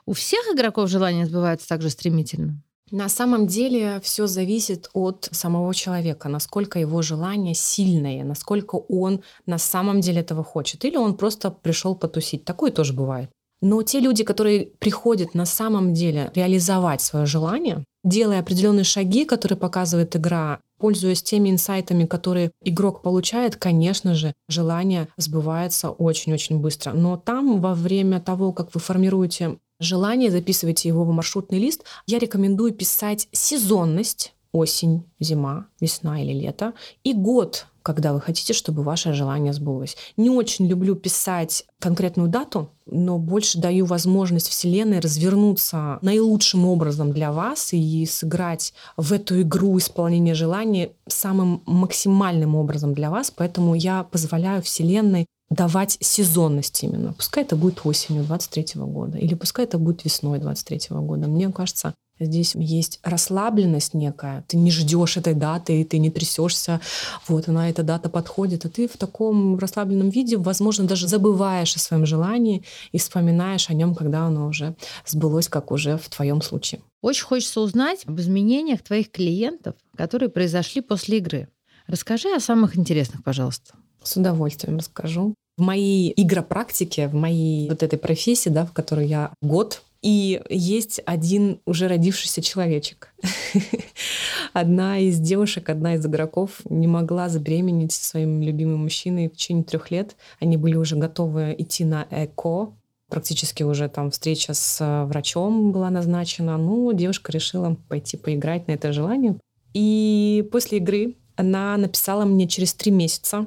У 0.07 0.13
всех 0.13 0.47
игроков 0.53 0.89
желания 0.89 1.25
сбываются 1.25 1.67
так 1.67 1.81
же 1.81 1.89
стремительно? 1.89 2.63
На 2.91 3.09
самом 3.09 3.45
деле 3.45 3.99
все 4.01 4.25
зависит 4.25 4.89
от 4.93 5.27
самого 5.33 5.75
человека, 5.75 6.29
насколько 6.29 6.79
его 6.79 7.01
желание 7.01 7.53
сильное, 7.53 8.23
насколько 8.23 8.75
он 8.75 9.21
на 9.45 9.57
самом 9.57 9.99
деле 9.99 10.21
этого 10.21 10.45
хочет. 10.45 10.85
Или 10.85 10.95
он 10.95 11.17
просто 11.17 11.51
пришел 11.51 11.93
потусить. 11.93 12.45
Такое 12.45 12.71
тоже 12.71 12.93
бывает. 12.93 13.29
Но 13.59 13.83
те 13.83 13.99
люди, 13.99 14.23
которые 14.23 14.67
приходят 14.79 15.33
на 15.33 15.45
самом 15.45 15.93
деле 15.93 16.31
реализовать 16.33 17.01
свое 17.01 17.25
желание, 17.25 17.83
делая 18.05 18.39
определенные 18.39 18.85
шаги, 18.85 19.25
которые 19.25 19.57
показывает 19.57 20.15
игра, 20.15 20.59
пользуясь 20.77 21.23
теми 21.23 21.49
инсайтами, 21.49 22.05
которые 22.05 22.51
игрок 22.63 23.01
получает, 23.01 23.57
конечно 23.57 24.15
же, 24.15 24.33
желание 24.47 25.09
сбывается 25.17 25.89
очень-очень 25.89 26.59
быстро. 26.59 26.93
Но 26.93 27.17
там 27.17 27.59
во 27.59 27.73
время 27.73 28.21
того, 28.21 28.53
как 28.53 28.73
вы 28.73 28.79
формируете 28.79 29.57
желание, 29.79 30.31
записываете 30.31 30.89
его 30.89 31.03
в 31.03 31.11
маршрутный 31.11 31.59
лист, 31.59 31.83
я 32.05 32.19
рекомендую 32.19 32.73
писать 32.73 33.27
сезонность, 33.31 34.33
осень, 34.51 35.03
зима, 35.19 35.67
весна 35.79 36.21
или 36.21 36.33
лето, 36.33 36.73
и 37.03 37.13
год, 37.13 37.67
когда 37.83 38.11
вы 38.11 38.19
хотите, 38.19 38.53
чтобы 38.53 38.83
ваше 38.83 39.13
желание 39.13 39.53
сбылось. 39.53 39.95
Не 40.17 40.29
очень 40.29 40.67
люблю 40.67 40.95
писать 40.95 41.65
конкретную 41.79 42.27
дату, 42.27 42.69
но 42.85 43.17
больше 43.17 43.59
даю 43.59 43.85
возможность 43.85 44.49
Вселенной 44.49 44.99
развернуться 44.99 45.99
наилучшим 46.01 46.65
образом 46.65 47.13
для 47.13 47.31
вас 47.31 47.73
и 47.73 48.05
сыграть 48.05 48.73
в 48.97 49.13
эту 49.13 49.41
игру 49.41 49.77
исполнения 49.77 50.33
желаний 50.33 50.91
самым 51.07 51.63
максимальным 51.65 52.55
образом 52.55 52.93
для 52.93 53.09
вас. 53.09 53.31
Поэтому 53.31 53.73
я 53.75 54.03
позволяю 54.03 54.61
Вселенной 54.61 55.25
давать 55.49 55.97
сезонность 56.01 56.83
именно. 56.83 57.13
Пускай 57.13 57.43
это 57.43 57.55
будет 57.55 57.85
осенью 57.85 58.23
23 58.23 58.81
года, 58.81 59.17
или 59.17 59.33
пускай 59.33 59.65
это 59.65 59.77
будет 59.77 60.03
весной 60.05 60.39
23 60.39 60.97
года. 60.97 61.27
Мне 61.27 61.49
кажется, 61.51 61.93
Здесь 62.19 62.55
есть 62.55 62.99
расслабленность 63.03 63.93
некая. 63.93 64.43
Ты 64.47 64.57
не 64.57 64.71
ждешь 64.71 65.17
этой 65.17 65.35
даты, 65.35 65.81
и 65.81 65.83
ты 65.83 65.99
не 65.99 66.09
трясешься. 66.09 66.81
Вот 67.27 67.47
она, 67.47 67.69
эта 67.69 67.83
дата 67.83 68.09
подходит. 68.09 68.65
А 68.65 68.69
ты 68.69 68.87
в 68.87 68.97
таком 68.97 69.57
расслабленном 69.59 70.09
виде, 70.09 70.37
возможно, 70.37 70.85
даже 70.85 71.07
забываешь 71.07 71.75
о 71.75 71.79
своем 71.79 72.05
желании 72.05 72.63
и 72.91 72.97
вспоминаешь 72.97 73.69
о 73.69 73.73
нем, 73.73 73.93
когда 73.93 74.23
оно 74.23 74.47
уже 74.47 74.75
сбылось, 75.05 75.47
как 75.47 75.71
уже 75.71 75.97
в 75.97 76.09
твоем 76.09 76.41
случае. 76.41 76.81
Очень 77.01 77.25
хочется 77.25 77.61
узнать 77.61 78.03
об 78.07 78.19
изменениях 78.19 78.81
твоих 78.81 79.11
клиентов, 79.11 79.75
которые 79.95 80.29
произошли 80.29 80.81
после 80.81 81.19
игры. 81.19 81.49
Расскажи 81.85 82.33
о 82.35 82.39
самых 82.39 82.77
интересных, 82.77 83.23
пожалуйста. 83.23 83.75
С 84.03 84.17
удовольствием 84.17 84.77
расскажу. 84.77 85.33
В 85.57 85.61
моей 85.61 86.13
игропрактике, 86.15 87.07
в 87.07 87.15
моей 87.15 87.67
вот 87.67 87.81
этой 87.83 87.97
профессии, 87.97 88.49
да, 88.49 88.65
в 88.65 88.73
которой 88.73 89.07
я 89.07 89.33
год 89.41 89.81
И 90.03 90.41
есть 90.49 91.01
один 91.05 91.59
уже 91.65 91.87
родившийся 91.87 92.41
человечек. 92.41 93.13
Одна 94.53 94.99
из 94.99 95.19
девушек, 95.19 95.69
одна 95.69 95.95
из 95.95 96.05
игроков 96.05 96.61
не 96.69 96.87
могла 96.87 97.29
забеременеть 97.29 97.91
своим 97.91 98.41
любимым 98.41 98.83
мужчиной 98.83 99.27
в 99.27 99.33
течение 99.33 99.63
трех 99.63 99.91
лет. 99.91 100.15
Они 100.39 100.57
были 100.57 100.75
уже 100.75 100.95
готовы 100.95 101.55
идти 101.57 101.83
на 101.85 102.07
ЭКО, 102.09 102.73
практически 103.09 103.63
уже 103.63 103.89
там 103.89 104.11
встреча 104.11 104.53
с 104.53 104.77
э, 104.81 105.05
врачом 105.05 105.71
была 105.71 105.89
назначена. 105.89 106.57
Ну, 106.57 106.91
девушка 106.93 107.31
решила 107.31 107.75
пойти 107.87 108.17
поиграть 108.17 108.67
на 108.67 108.73
это 108.73 108.93
желание. 108.93 109.35
И 109.73 110.47
после 110.51 110.79
игры 110.79 111.15
она 111.35 111.77
написала 111.77 112.25
мне 112.25 112.47
через 112.47 112.73
три 112.73 112.91
месяца, 112.91 113.45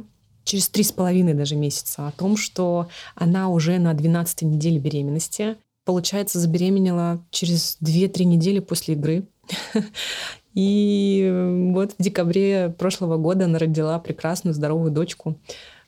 через 0.51 0.69
три 0.69 0.83
с 0.83 0.93
половиной 0.93 1.35
даже 1.35 1.57
месяца 1.57 2.09
о 2.09 2.13
том, 2.13 2.37
что 2.37 2.89
она 3.15 3.49
уже 3.49 3.79
на 3.79 3.95
12 3.95 4.43
неделе 4.43 4.79
беременности 4.79 5.57
получается, 5.91 6.39
забеременела 6.39 7.21
через 7.31 7.77
2-3 7.83 8.25
недели 8.25 8.61
после 8.61 8.95
игры. 8.95 9.25
И 10.55 11.29
вот 11.73 11.95
в 11.99 12.03
декабре 12.03 12.75
прошлого 12.79 13.17
года 13.17 13.47
она 13.47 13.59
родила 13.59 13.99
прекрасную, 13.99 14.55
здоровую 14.55 14.93
дочку. 14.93 15.37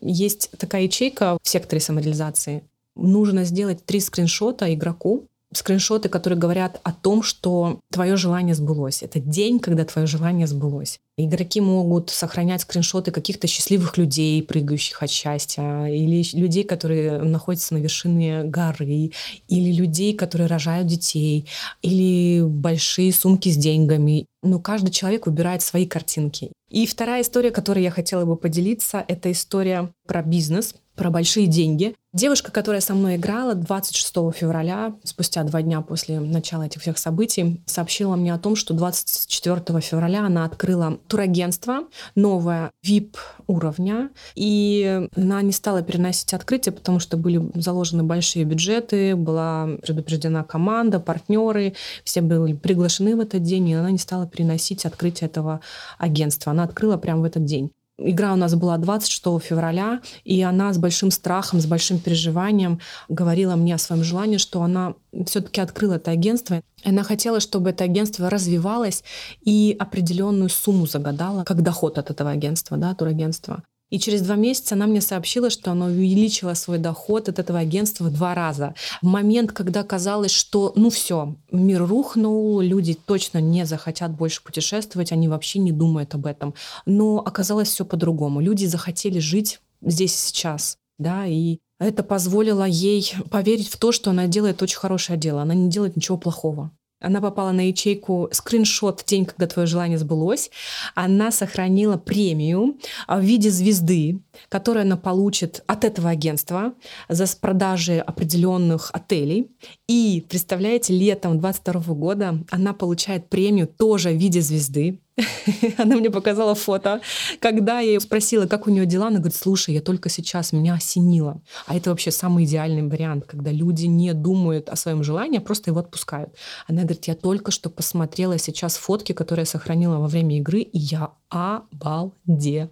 Есть 0.01 0.51
такая 0.59 0.83
ячейка 0.83 1.38
в 1.40 1.48
секторе 1.48 1.81
самореализации. 1.81 2.64
Нужно 2.96 3.44
сделать 3.44 3.85
три 3.85 4.01
скриншота 4.01 4.75
игроку, 4.75 5.27
скриншоты, 5.53 6.09
которые 6.09 6.38
говорят 6.38 6.81
о 6.83 6.92
том, 6.92 7.22
что 7.22 7.79
твое 7.90 8.16
желание 8.16 8.55
сбылось. 8.55 9.03
Это 9.03 9.20
день, 9.20 9.61
когда 9.61 9.85
твое 9.85 10.07
желание 10.07 10.46
сбылось. 10.46 11.01
Игроки 11.18 11.61
могут 11.61 12.09
сохранять 12.09 12.62
скриншоты 12.62 13.11
каких-то 13.11 13.46
счастливых 13.46 13.98
людей, 13.98 14.42
прыгающих 14.42 15.03
от 15.03 15.11
счастья, 15.11 15.85
или 15.85 16.25
людей, 16.35 16.64
которые 16.64 17.18
находятся 17.18 17.75
на 17.75 17.79
вершине 17.79 18.44
горы, 18.44 19.11
или 19.48 19.72
людей, 19.72 20.14
которые 20.14 20.46
рожают 20.46 20.87
детей, 20.87 21.46
или 21.83 22.42
большие 22.42 23.12
сумки 23.12 23.51
с 23.51 23.57
деньгами. 23.59 24.25
Но 24.42 24.59
каждый 24.59 24.90
человек 24.90 25.27
выбирает 25.27 25.61
свои 25.61 25.87
картинки. 25.87 26.51
И 26.70 26.87
вторая 26.87 27.20
история, 27.20 27.51
которой 27.51 27.85
я 27.85 27.90
хотела 27.90 28.25
бы 28.25 28.35
поделиться, 28.35 29.05
это 29.07 29.31
история 29.31 29.92
про 30.07 30.22
бизнес, 30.22 30.75
про 30.94 31.11
большие 31.11 31.46
деньги. 31.46 31.94
Девушка, 32.12 32.53
которая 32.53 32.83
со 32.83 32.94
мной 32.94 33.16
играла 33.16 33.55
26 33.55 34.14
февраля, 34.35 34.94
спустя 35.03 35.42
два 35.44 35.62
дня 35.62 35.81
после 35.81 36.20
начала 36.20 36.64
этих 36.64 36.83
всех 36.83 36.98
событий, 36.98 37.62
сообщила 37.64 38.16
мне 38.16 38.35
о 38.35 38.38
том, 38.38 38.55
что 38.57 38.75
24 38.75 39.81
февраля 39.81 40.27
она 40.27 40.44
открыла 40.44 40.98
турагентство, 41.12 41.81
новое 42.14 42.70
VIP 42.83 43.16
уровня, 43.46 44.09
и 44.35 45.07
она 45.14 45.42
не 45.42 45.53
стала 45.53 45.83
переносить 45.83 46.33
открытие, 46.33 46.72
потому 46.72 47.01
что 47.01 47.18
были 47.18 47.51
заложены 47.55 48.03
большие 48.03 48.46
бюджеты, 48.46 49.14
была 49.14 49.68
предупреждена 49.83 50.42
команда, 50.42 51.01
партнеры, 51.01 51.75
все 52.03 52.22
были 52.22 52.55
приглашены 52.55 53.14
в 53.14 53.20
этот 53.20 53.42
день, 53.42 53.68
и 53.68 53.75
она 53.75 53.90
не 53.90 53.98
стала 53.98 54.27
переносить 54.27 54.87
открытие 54.87 55.29
этого 55.29 55.61
агентства. 55.98 56.53
Она 56.53 56.64
открыла 56.64 56.96
прямо 56.96 57.20
в 57.20 57.25
этот 57.25 57.44
день. 57.44 57.70
Игра 58.04 58.32
у 58.32 58.36
нас 58.36 58.54
была 58.54 58.76
26 58.78 59.22
февраля, 59.42 60.00
и 60.24 60.42
она 60.42 60.72
с 60.72 60.78
большим 60.78 61.10
страхом, 61.10 61.60
с 61.60 61.66
большим 61.66 61.98
переживанием 61.98 62.80
говорила 63.08 63.56
мне 63.56 63.74
о 63.74 63.78
своем 63.78 64.04
желании, 64.04 64.38
что 64.38 64.62
она 64.62 64.94
все-таки 65.26 65.60
открыла 65.60 65.94
это 65.94 66.10
агентство. 66.10 66.62
Она 66.84 67.02
хотела, 67.02 67.40
чтобы 67.40 67.70
это 67.70 67.84
агентство 67.84 68.28
развивалось 68.28 69.04
и 69.42 69.76
определенную 69.78 70.48
сумму 70.48 70.86
загадала 70.86 71.44
как 71.44 71.62
доход 71.62 71.98
от 71.98 72.10
этого 72.10 72.30
агентства, 72.30 72.76
да, 72.76 72.94
турагентства. 72.94 73.62
И 73.92 73.98
через 73.98 74.22
два 74.22 74.37
месяца 74.37 74.74
она 74.74 74.87
мне 74.87 75.02
сообщила, 75.02 75.50
что 75.50 75.70
она 75.70 75.85
увеличила 75.85 76.55
свой 76.55 76.78
доход 76.78 77.28
от 77.28 77.38
этого 77.38 77.59
агентства 77.59 78.05
в 78.05 78.11
два 78.11 78.35
раза. 78.35 78.74
В 79.02 79.07
момент, 79.07 79.52
когда 79.52 79.83
казалось, 79.83 80.31
что 80.31 80.72
ну 80.76 80.88
все, 80.88 81.37
мир 81.50 81.87
рухнул, 81.87 82.62
люди 82.62 82.94
точно 82.94 83.37
не 83.37 83.66
захотят 83.66 84.12
больше 84.12 84.42
путешествовать, 84.42 85.12
они 85.12 85.28
вообще 85.28 85.59
не 85.59 85.72
думают 85.72 86.14
об 86.14 86.24
этом. 86.24 86.55
Но 86.87 87.18
оказалось 87.18 87.68
все 87.68 87.85
по-другому. 87.85 88.40
Люди 88.40 88.64
захотели 88.64 89.18
жить 89.18 89.61
здесь 89.83 90.14
и 90.14 90.28
сейчас. 90.28 90.78
Да, 90.98 91.26
и 91.26 91.59
это 91.78 92.02
позволило 92.02 92.64
ей 92.64 93.12
поверить 93.31 93.68
в 93.68 93.76
то, 93.76 93.92
что 93.92 94.09
она 94.09 94.26
делает 94.26 94.62
очень 94.62 94.78
хорошее 94.78 95.18
дело. 95.18 95.42
Она 95.42 95.52
не 95.52 95.68
делает 95.68 95.96
ничего 95.96 96.16
плохого. 96.16 96.70
Она 97.02 97.20
попала 97.20 97.52
на 97.52 97.68
ячейку 97.68 98.28
скриншот 98.32 99.04
день, 99.06 99.24
когда 99.24 99.46
твое 99.46 99.66
желание 99.66 99.98
сбылось. 99.98 100.50
Она 100.94 101.30
сохранила 101.30 101.96
премию 101.96 102.78
а, 103.06 103.18
в 103.18 103.22
виде 103.22 103.50
звезды, 103.50 104.20
которую 104.48 104.82
она 104.82 104.96
получит 104.96 105.62
от 105.66 105.84
этого 105.84 106.10
агентства 106.10 106.74
за 107.08 107.26
продажи 107.40 107.98
определенных 107.98 108.90
отелей. 108.92 109.50
И, 109.88 110.24
представляете, 110.28 110.92
летом 110.92 111.38
22 111.38 111.94
года 111.94 112.44
она 112.50 112.72
получает 112.72 113.28
премию 113.28 113.66
тоже 113.66 114.10
в 114.10 114.16
виде 114.16 114.40
звезды. 114.40 115.00
Она 115.79 115.96
мне 115.96 116.11
показала 116.11 116.55
фото. 116.55 117.01
Когда 117.40 117.81
я 117.81 117.92
ее 117.92 118.01
спросила, 118.01 118.46
как 118.46 118.66
у 118.66 118.70
нее 118.70 118.87
дела, 118.87 119.09
она 119.09 119.18
говорит, 119.18 119.37
слушай, 119.37 119.75
я 119.75 119.81
только 119.81 120.09
сейчас, 120.09 120.53
меня 120.53 120.75
осенило. 120.75 121.40
А 121.66 121.77
это 121.77 121.90
вообще 121.90 122.11
самый 122.11 122.44
идеальный 122.44 122.83
вариант, 122.88 123.27
когда 123.27 123.51
люди 123.51 123.87
не 123.87 124.14
думают 124.14 124.68
о 124.68 124.77
своем 124.77 125.03
желании, 125.03 125.38
а 125.38 125.42
просто 125.42 125.70
его 125.70 125.81
отпускают. 125.81 126.35
Она 126.66 126.83
говорит, 126.83 127.05
я 127.07 127.14
только 127.14 127.51
что 127.51 127.70
посмотрела 127.70 128.38
сейчас 128.38 128.77
фотки, 128.77 129.12
которые 129.12 129.42
я 129.42 129.46
сохранила 129.46 129.98
во 129.98 130.09
время 130.09 130.38
игры, 130.38 130.61
и 130.61 130.79
я 130.79 131.12
обалдела 131.29 132.70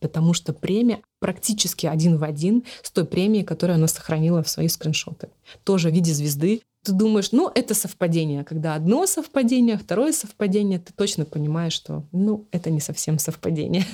потому 0.00 0.34
что 0.34 0.52
премия 0.52 1.00
практически 1.24 1.86
один 1.86 2.18
в 2.18 2.22
один 2.22 2.64
с 2.82 2.90
той 2.90 3.06
премией, 3.06 3.46
которую 3.46 3.76
она 3.76 3.88
сохранила 3.88 4.42
в 4.42 4.48
свои 4.50 4.68
скриншоты. 4.68 5.28
Тоже 5.64 5.88
в 5.88 5.94
виде 5.94 6.12
звезды. 6.12 6.60
Ты 6.82 6.92
думаешь, 6.92 7.32
ну, 7.32 7.50
это 7.54 7.72
совпадение. 7.72 8.44
Когда 8.44 8.74
одно 8.74 9.06
совпадение, 9.06 9.78
второе 9.78 10.12
совпадение, 10.12 10.78
ты 10.80 10.92
точно 10.92 11.24
понимаешь, 11.24 11.72
что, 11.72 12.04
ну, 12.12 12.46
это 12.50 12.68
не 12.68 12.80
совсем 12.80 13.18
совпадение. 13.18 13.86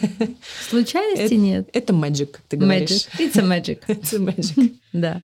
Случайности 0.71 1.23
это, 1.23 1.37
нет. 1.37 1.69
Это 1.73 1.93
magic, 1.93 2.27
как 2.27 2.43
ты 2.49 2.57
говоришь. 2.57 3.07
Magic. 3.17 3.21
It's 3.21 3.39
a 3.39 3.43
magic. 3.45 3.81
It's 3.87 4.13
a 4.13 4.19
magic. 4.19 4.75
Да. 4.93 5.23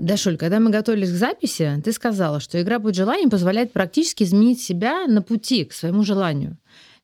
Дашуль, 0.00 0.38
когда 0.38 0.58
мы 0.58 0.70
готовились 0.70 1.10
к 1.10 1.16
записи, 1.16 1.82
ты 1.84 1.92
сказала, 1.92 2.40
что 2.40 2.62
игра 2.62 2.78
«Путь 2.78 2.94
желаний» 2.94 3.28
позволяет 3.28 3.72
практически 3.72 4.22
изменить 4.22 4.62
себя 4.62 5.06
на 5.06 5.20
пути 5.20 5.64
к 5.64 5.74
своему 5.74 6.02
желанию. 6.02 6.56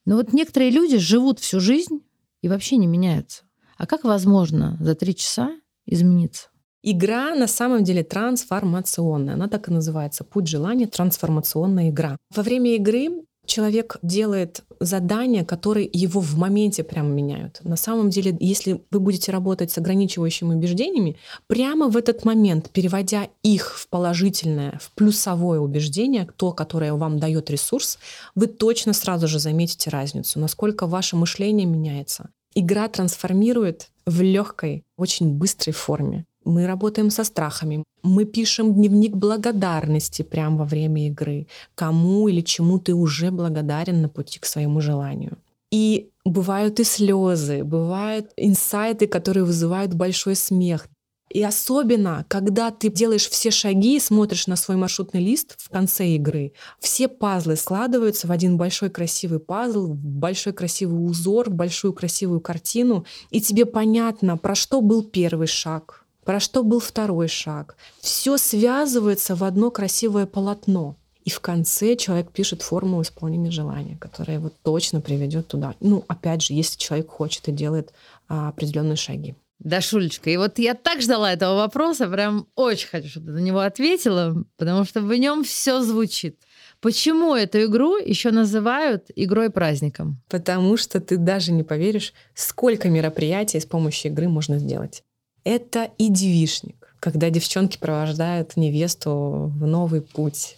Но 0.05 0.17
вот 0.17 0.33
некоторые 0.33 0.71
люди 0.71 0.99
живут 0.99 1.39
всю 1.39 1.61
жизнь 1.61 2.01
и 2.41 2.49
вообще 2.49 2.77
не 2.77 2.87
меняются. 2.87 3.45
А 3.77 3.87
как 3.87 4.05
возможно 4.05 4.77
за 4.81 4.95
три 4.95 5.15
часа 5.15 5.51
измениться? 5.87 6.49
Игра 6.83 7.35
на 7.37 7.47
самом 7.47 7.85
деле 7.85 8.03
трансформационная. 8.03 9.35
Она 9.35 9.49
так 9.49 9.69
и 9.69 9.73
называется. 9.73 10.25
Путь 10.25 10.49
желания— 10.49 10.87
трансформационная 10.89 11.91
игра. 11.91 12.17
Во 12.35 12.43
время 12.43 12.75
игры 12.75 13.25
человек 13.47 13.99
делает 14.03 14.63
задания, 14.81 15.45
которые 15.45 15.89
его 15.93 16.21
в 16.21 16.37
моменте 16.37 16.83
прямо 16.85 17.09
меняют. 17.09 17.61
На 17.63 17.77
самом 17.77 18.11
деле, 18.11 18.37
если 18.41 18.83
вы 18.91 19.01
будете 19.01 19.33
работать 19.33 19.71
с 19.71 19.79
ограничивающими 19.79 20.55
убеждениями, 20.55 21.17
прямо 21.47 21.89
в 21.89 21.97
этот 21.97 22.25
момент, 22.25 22.71
переводя 22.71 23.29
их 23.43 23.79
в 23.79 23.89
положительное, 23.89 24.79
в 24.83 24.93
плюсовое 24.93 25.61
убеждение, 25.61 26.29
то, 26.37 26.53
которое 26.53 26.95
вам 26.95 27.19
дает 27.19 27.51
ресурс, 27.51 27.99
вы 28.35 28.47
точно 28.47 28.93
сразу 28.93 29.29
же 29.29 29.39
заметите 29.39 29.91
разницу, 29.91 30.39
насколько 30.41 30.87
ваше 30.87 31.17
мышление 31.17 31.67
меняется. 31.67 32.31
Игра 32.55 32.89
трансформирует 32.89 33.91
в 34.05 34.21
легкой, 34.21 34.85
очень 34.97 35.33
быстрой 35.35 35.73
форме. 35.73 36.27
Мы 36.45 36.67
работаем 36.67 37.11
со 37.11 37.25
страхами. 37.25 37.85
Мы 38.03 38.25
пишем 38.25 38.75
дневник 38.75 39.15
благодарности 39.15 40.23
прямо 40.23 40.59
во 40.59 40.65
время 40.65 41.07
игры. 41.07 41.47
Кому 41.75 42.29
или 42.29 42.41
чему 42.41 42.79
ты 42.79 42.95
уже 42.95 43.31
благодарен 43.31 44.03
на 44.03 44.09
пути 44.09 44.41
к 44.41 44.47
своему 44.47 44.81
желанию. 44.81 45.39
И 45.71 46.11
бывают 46.25 46.81
и 46.81 46.85
слезы, 46.85 47.65
бывают 47.65 48.31
инсайты, 48.37 49.07
которые 49.07 49.45
вызывают 49.45 49.95
большой 49.95 50.37
смех. 50.37 50.87
И 51.33 51.43
особенно, 51.43 52.27
когда 52.29 52.71
ты 52.71 52.91
делаешь 52.91 53.29
все 53.29 53.51
шаги 53.51 53.97
и 53.97 54.01
смотришь 54.01 54.47
на 54.47 54.57
свой 54.57 54.77
маршрутный 54.77 55.21
лист 55.21 55.55
в 55.57 55.71
конце 55.71 56.09
игры, 56.09 56.53
все 56.79 57.09
пазлы 57.09 57.57
складываются 57.57 58.27
в 58.27 58.33
один 58.33 58.59
большой 58.59 58.91
красивый 58.91 59.41
пазл, 59.41 59.95
в 59.95 59.97
большой 59.97 60.53
красивый 60.53 61.03
узор, 61.03 61.49
в 61.49 61.55
большую 61.55 61.95
красивую 61.95 62.41
картину, 62.41 63.07
и 63.31 63.41
тебе 63.41 63.65
понятно, 63.65 64.37
про 64.37 64.55
что 64.55 64.83
был 64.83 65.03
первый 65.03 65.47
шаг, 65.47 66.02
про 66.25 66.41
что 66.41 66.63
был 66.63 66.81
второй 66.81 67.29
шаг. 67.29 67.77
Все 68.01 68.37
связывается 68.37 69.35
в 69.35 69.45
одно 69.45 69.71
красивое 69.71 70.27
полотно. 70.27 70.97
И 71.25 71.31
в 71.31 71.41
конце 71.41 71.97
человек 71.97 72.33
пишет 72.33 72.63
формулу 72.63 73.03
исполнения 73.03 73.51
желания, 73.51 73.97
которая 73.97 74.39
его 74.39 74.51
точно 74.63 75.01
приведет 75.01 75.49
туда. 75.49 75.75
Ну, 75.81 76.05
опять 76.09 76.43
же, 76.43 76.55
если 76.55 76.79
человек 76.79 77.09
хочет 77.11 77.49
и 77.49 77.53
делает 77.53 77.93
а, 78.29 78.49
определенные 78.49 78.97
шаги. 78.97 79.37
Да, 79.61 79.81
Шулечка, 79.81 80.29
и 80.29 80.37
вот 80.37 80.59
я 80.59 80.75
так 80.75 81.01
ждала 81.03 81.33
этого 81.33 81.55
вопроса, 81.55 82.09
прям 82.09 82.49
очень 82.57 82.89
хочу, 82.89 83.09
чтобы 83.09 83.27
ты 83.27 83.33
на 83.35 83.39
него 83.39 83.61
ответила, 83.61 84.45
потому 84.57 84.85
что 84.85 85.01
в 85.01 85.15
нем 85.15 85.45
все 85.45 85.83
звучит. 85.83 86.41
Почему 86.81 87.37
эту 87.37 87.63
игру 87.67 87.97
еще 87.97 88.33
называют 88.33 89.05
игрой-праздником? 89.15 90.21
Потому 90.29 90.77
что 90.77 91.01
ты 91.01 91.17
даже 91.17 91.53
не 91.53 91.63
поверишь, 91.63 92.13
сколько 92.35 92.89
мероприятий 92.89 93.61
с 93.61 93.67
помощью 93.67 94.11
игры 94.11 94.29
можно 94.29 94.59
сделать. 94.59 95.05
Это 95.45 95.91
и 95.99 96.09
девишник, 96.09 96.95
когда 97.01 97.31
девчонки 97.31 97.79
провождают 97.79 98.57
невесту 98.57 99.53
в 99.55 99.67
новый 99.67 100.03
путь 100.03 100.57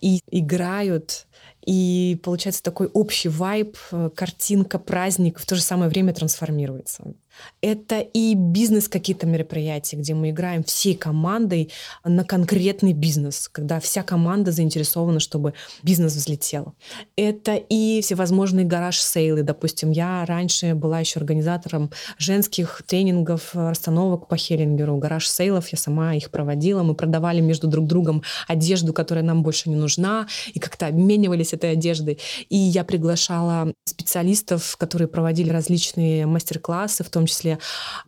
и 0.00 0.20
играют 0.30 1.26
и 1.64 2.18
получается 2.24 2.62
такой 2.62 2.88
общий 2.88 3.28
вайб, 3.28 3.76
э, 3.92 4.10
картинка, 4.14 4.78
праздник 4.78 5.38
в 5.38 5.46
то 5.46 5.54
же 5.54 5.62
самое 5.62 5.88
время 5.88 6.12
трансформируется. 6.12 7.14
Это 7.60 8.00
и 8.00 8.34
бизнес 8.34 8.88
какие-то 8.88 9.26
мероприятия, 9.26 9.96
где 9.96 10.14
мы 10.14 10.30
играем 10.30 10.64
всей 10.64 10.94
командой 10.94 11.70
на 12.04 12.24
конкретный 12.24 12.92
бизнес, 12.92 13.48
когда 13.48 13.80
вся 13.80 14.02
команда 14.02 14.52
заинтересована, 14.52 15.20
чтобы 15.20 15.54
бизнес 15.82 16.14
взлетел. 16.14 16.74
Это 17.16 17.54
и 17.54 18.00
всевозможные 18.02 18.66
гараж-сейлы. 18.66 19.42
Допустим, 19.42 19.90
я 19.90 20.24
раньше 20.26 20.74
была 20.74 21.00
еще 21.00 21.20
организатором 21.20 21.90
женских 22.18 22.82
тренингов, 22.86 23.50
расстановок 23.54 24.28
по 24.28 24.36
Хеллингеру, 24.36 24.96
гараж-сейлов. 24.96 25.68
Я 25.68 25.78
сама 25.78 26.14
их 26.14 26.30
проводила. 26.30 26.82
Мы 26.82 26.94
продавали 26.94 27.40
между 27.40 27.68
друг 27.68 27.86
другом 27.86 28.22
одежду, 28.48 28.92
которая 28.92 29.24
нам 29.24 29.42
больше 29.42 29.70
не 29.70 29.76
нужна, 29.76 30.26
и 30.52 30.58
как-то 30.58 30.86
обменивались 30.86 31.52
этой 31.52 31.72
одеждой. 31.72 32.18
И 32.48 32.56
я 32.56 32.84
приглашала 32.84 33.72
специалистов, 33.84 34.76
которые 34.76 35.08
проводили 35.08 35.50
различные 35.50 36.26
мастер-классы, 36.26 37.04
в 37.04 37.10
том 37.10 37.21
том 37.22 37.26
числе 37.26 37.58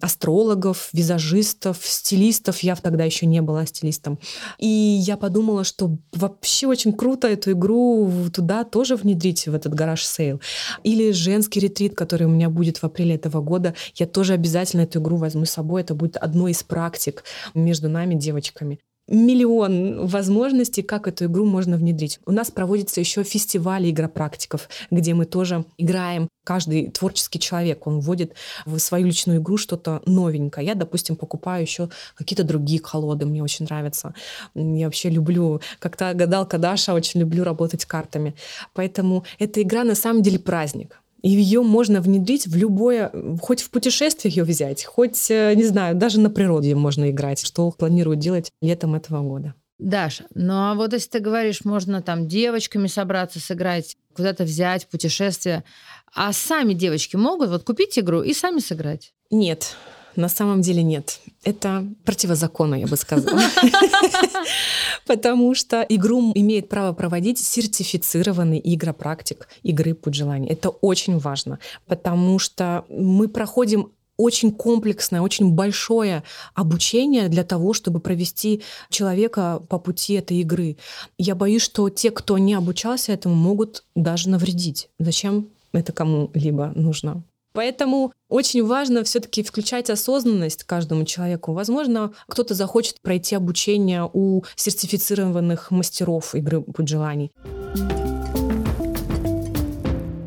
астрологов, 0.01 0.89
визажистов, 0.93 1.79
стилистов. 1.83 2.61
Я 2.61 2.75
тогда 2.75 3.05
еще 3.05 3.27
не 3.27 3.41
была 3.43 3.65
стилистом. 3.67 4.19
И 4.59 4.67
я 4.67 5.17
подумала, 5.17 5.63
что 5.63 5.97
вообще 6.13 6.67
очень 6.67 6.93
круто 6.93 7.29
эту 7.29 7.53
игру 7.53 8.11
туда 8.33 8.65
тоже 8.65 8.97
внедрить, 8.97 9.47
в 9.47 9.55
этот 9.55 9.75
garage 9.75 10.05
sale. 10.05 10.41
Или 10.83 11.13
женский 11.13 11.61
ретрит, 11.61 11.95
который 11.95 12.27
у 12.27 12.31
меня 12.31 12.51
будет 12.51 12.79
в 12.79 12.85
апреле 12.85 13.15
этого 13.15 13.41
года. 13.41 13.75
Я 13.95 14.07
тоже 14.07 14.33
обязательно 14.33 14.83
эту 14.83 14.99
игру 14.99 15.17
возьму 15.17 15.45
с 15.45 15.51
собой. 15.51 15.83
Это 15.83 15.95
будет 15.95 16.17
одной 16.17 16.51
из 16.51 16.63
практик 16.65 17.25
между 17.55 17.89
нами, 17.89 18.15
девочками 18.15 18.81
миллион 19.09 20.07
возможностей, 20.07 20.83
как 20.83 21.07
эту 21.07 21.27
игру 21.27 21.45
можно 21.45 21.77
внедрить. 21.77 22.21
У 22.27 22.33
нас 22.33 22.51
проводится 22.51 23.01
еще 23.01 23.23
фестиваль 23.23 23.91
игропрактиков, 23.91 24.69
где 24.91 25.15
мы 25.15 25.27
тоже 25.27 25.65
играем. 25.79 26.29
Каждый 26.45 26.91
творческий 26.91 27.39
человек, 27.39 27.87
он 27.87 28.01
вводит 28.01 28.35
в 28.67 28.79
свою 28.79 29.07
личную 29.07 29.41
игру 29.41 29.57
что-то 29.57 30.03
новенькое. 30.07 30.67
Я, 30.67 30.75
допустим, 30.75 31.17
покупаю 31.17 31.63
еще 31.63 31.89
какие-то 32.15 32.45
другие 32.45 32.81
колоды, 32.81 33.27
мне 33.27 33.43
очень 33.43 33.65
нравятся. 33.65 34.15
Я 34.55 34.87
вообще 34.87 35.11
люблю, 35.11 35.61
как-то 35.79 36.13
гадалка 36.15 36.59
Даша, 36.59 36.95
очень 36.95 37.21
люблю 37.21 37.45
работать 37.45 37.85
картами. 37.85 38.35
Поэтому 38.75 39.25
эта 39.39 39.63
игра 39.63 39.85
на 39.85 39.95
самом 39.95 40.23
деле 40.23 40.39
праздник. 40.39 41.01
И 41.25 41.31
ее 41.31 41.63
можно 41.63 42.03
внедрить 42.03 42.47
в 42.47 42.55
любое, 42.55 43.11
хоть 43.41 43.63
в 43.63 43.71
путешествиях 43.71 44.37
ее 44.37 44.45
взять, 44.45 44.85
хоть, 44.85 45.31
э, 45.31 45.55
не 45.55 45.65
знаю, 45.65 45.97
даже 45.97 46.21
на 46.21 46.29
природе 46.29 46.75
можно 46.75 47.11
играть, 47.11 47.41
что 47.41 47.71
планируют 47.71 48.21
делать 48.21 48.53
летом 48.61 48.95
этого 48.95 49.23
года. 49.23 49.55
Даша, 49.79 50.27
ну 50.35 50.53
а 50.53 50.75
вот 50.75 50.93
если 50.93 51.09
ты 51.09 51.21
говоришь, 51.21 51.65
можно 51.65 52.03
там 52.03 52.29
девочками 52.29 52.89
собраться, 52.89 53.41
сыграть, 53.41 53.97
куда-то 54.15 54.45
взять, 54.45 54.87
путешествие, 54.87 55.65
а 56.15 56.31
сами 56.35 56.75
девочки 56.75 57.17
могут 57.17 57.49
вот 57.49 57.65
купить 57.65 57.99
игру 57.99 58.21
и 58.21 58.35
сами 58.35 58.59
сыграть? 58.59 59.15
Нет, 59.31 59.77
на 60.17 60.29
самом 60.29 60.61
деле 60.61 60.83
нет. 60.83 61.21
Это 61.45 61.87
противозаконно, 62.05 62.75
я 62.75 62.87
бы 62.87 62.97
сказала. 62.97 63.41
Потому 65.07 65.55
что 65.55 65.83
игру 65.89 66.33
имеет 66.35 66.69
право 66.69 66.93
проводить 66.93 67.39
сертифицированный 67.39 68.61
игропрактик 68.63 69.49
игры 69.63 69.95
«Путь 69.95 70.15
желаний». 70.15 70.49
Это 70.49 70.71
очень 70.71 71.19
важно, 71.19 71.59
потому 71.87 72.39
что 72.39 72.85
мы 72.89 73.29
проходим 73.29 73.93
очень 74.17 74.53
комплексное, 74.53 75.21
очень 75.21 75.53
большое 75.53 76.23
обучение 76.55 77.29
для 77.29 77.45
того, 77.45 77.73
чтобы 77.73 78.01
провести 78.01 78.63
человека 78.89 79.61
по 79.69 79.79
пути 79.79 80.15
этой 80.15 80.39
игры. 80.39 80.77
Я 81.19 81.35
боюсь, 81.35 81.63
что 81.63 81.91
те, 81.91 82.11
кто 82.11 82.39
не 82.39 82.55
обучался 82.55 83.13
этому, 83.13 83.35
могут 83.35 83.85
даже 83.95 84.29
навредить. 84.29 84.89
Зачем 84.99 85.49
это 85.73 85.93
кому-либо 85.93 86.73
нужно? 86.77 87.25
Поэтому 87.55 88.13
очень 88.29 88.65
важно 88.65 89.05
все-таки 89.05 89.45
включать 89.45 89.89
осознанность 89.89 90.65
каждому 90.65 91.05
человеку. 91.05 91.53
Возможно, 91.53 92.13
кто-то 92.27 92.53
захочет 92.53 93.01
пройти 93.01 93.37
обучение 93.37 94.11
у 94.13 94.43
сертифицированных 94.57 95.71
мастеров 95.71 96.35
игры 96.35 96.61
«Путь 96.63 96.89
желаний». 96.89 97.31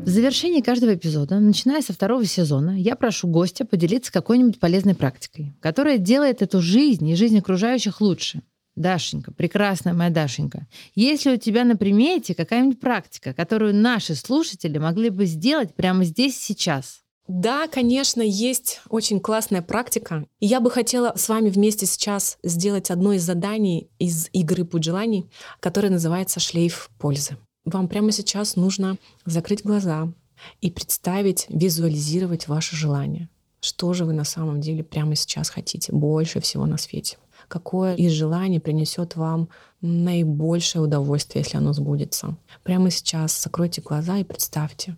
В 0.08 0.10
завершении 0.10 0.62
каждого 0.62 0.94
эпизода, 0.94 1.38
начиная 1.38 1.82
со 1.82 1.92
второго 1.92 2.24
сезона, 2.24 2.80
я 2.80 2.96
прошу 2.96 3.28
гостя 3.28 3.66
поделиться 3.66 4.10
какой-нибудь 4.10 4.58
полезной 4.58 4.94
практикой, 4.94 5.54
которая 5.60 5.98
делает 5.98 6.40
эту 6.40 6.62
жизнь 6.62 7.06
и 7.06 7.14
жизнь 7.14 7.38
окружающих 7.38 8.00
лучше. 8.00 8.40
Дашенька, 8.74 9.32
прекрасная 9.32 9.92
моя 9.92 10.08
Дашенька, 10.08 10.66
есть 10.94 11.26
ли 11.26 11.32
у 11.32 11.36
тебя 11.36 11.64
на 11.64 11.76
примете 11.76 12.34
какая-нибудь 12.34 12.80
практика, 12.80 13.34
которую 13.34 13.74
наши 13.74 14.14
слушатели 14.14 14.78
могли 14.78 15.10
бы 15.10 15.26
сделать 15.26 15.74
прямо 15.74 16.04
здесь 16.04 16.38
сейчас? 16.38 17.02
Да, 17.28 17.68
конечно, 17.68 18.22
есть 18.22 18.80
очень 18.88 19.20
классная 19.20 19.60
практика. 19.60 20.24
И 20.40 20.46
я 20.46 20.60
бы 20.60 20.70
хотела 20.70 21.12
с 21.14 21.28
вами 21.28 21.50
вместе 21.50 21.84
сейчас 21.84 22.38
сделать 22.42 22.90
одно 22.90 23.12
из 23.12 23.22
заданий 23.22 23.90
из 23.98 24.30
игры 24.32 24.64
«Путь 24.64 24.84
желаний», 24.84 25.30
которое 25.60 25.90
называется 25.90 26.40
«Шлейф 26.40 26.90
пользы». 26.98 27.36
Вам 27.66 27.86
прямо 27.86 28.12
сейчас 28.12 28.56
нужно 28.56 28.96
закрыть 29.26 29.62
глаза 29.62 30.10
и 30.62 30.70
представить, 30.70 31.44
визуализировать 31.50 32.48
ваше 32.48 32.76
желание. 32.76 33.28
Что 33.60 33.92
же 33.92 34.06
вы 34.06 34.14
на 34.14 34.24
самом 34.24 34.62
деле 34.62 34.82
прямо 34.82 35.14
сейчас 35.14 35.50
хотите 35.50 35.92
больше 35.92 36.40
всего 36.40 36.64
на 36.64 36.78
свете? 36.78 37.18
Какое 37.48 37.94
из 37.94 38.12
желаний 38.12 38.58
принесет 38.58 39.16
вам 39.16 39.50
наибольшее 39.82 40.80
удовольствие, 40.80 41.42
если 41.44 41.58
оно 41.58 41.74
сбудется? 41.74 42.38
Прямо 42.62 42.90
сейчас 42.90 43.42
закройте 43.42 43.82
глаза 43.82 44.16
и 44.16 44.24
представьте. 44.24 44.96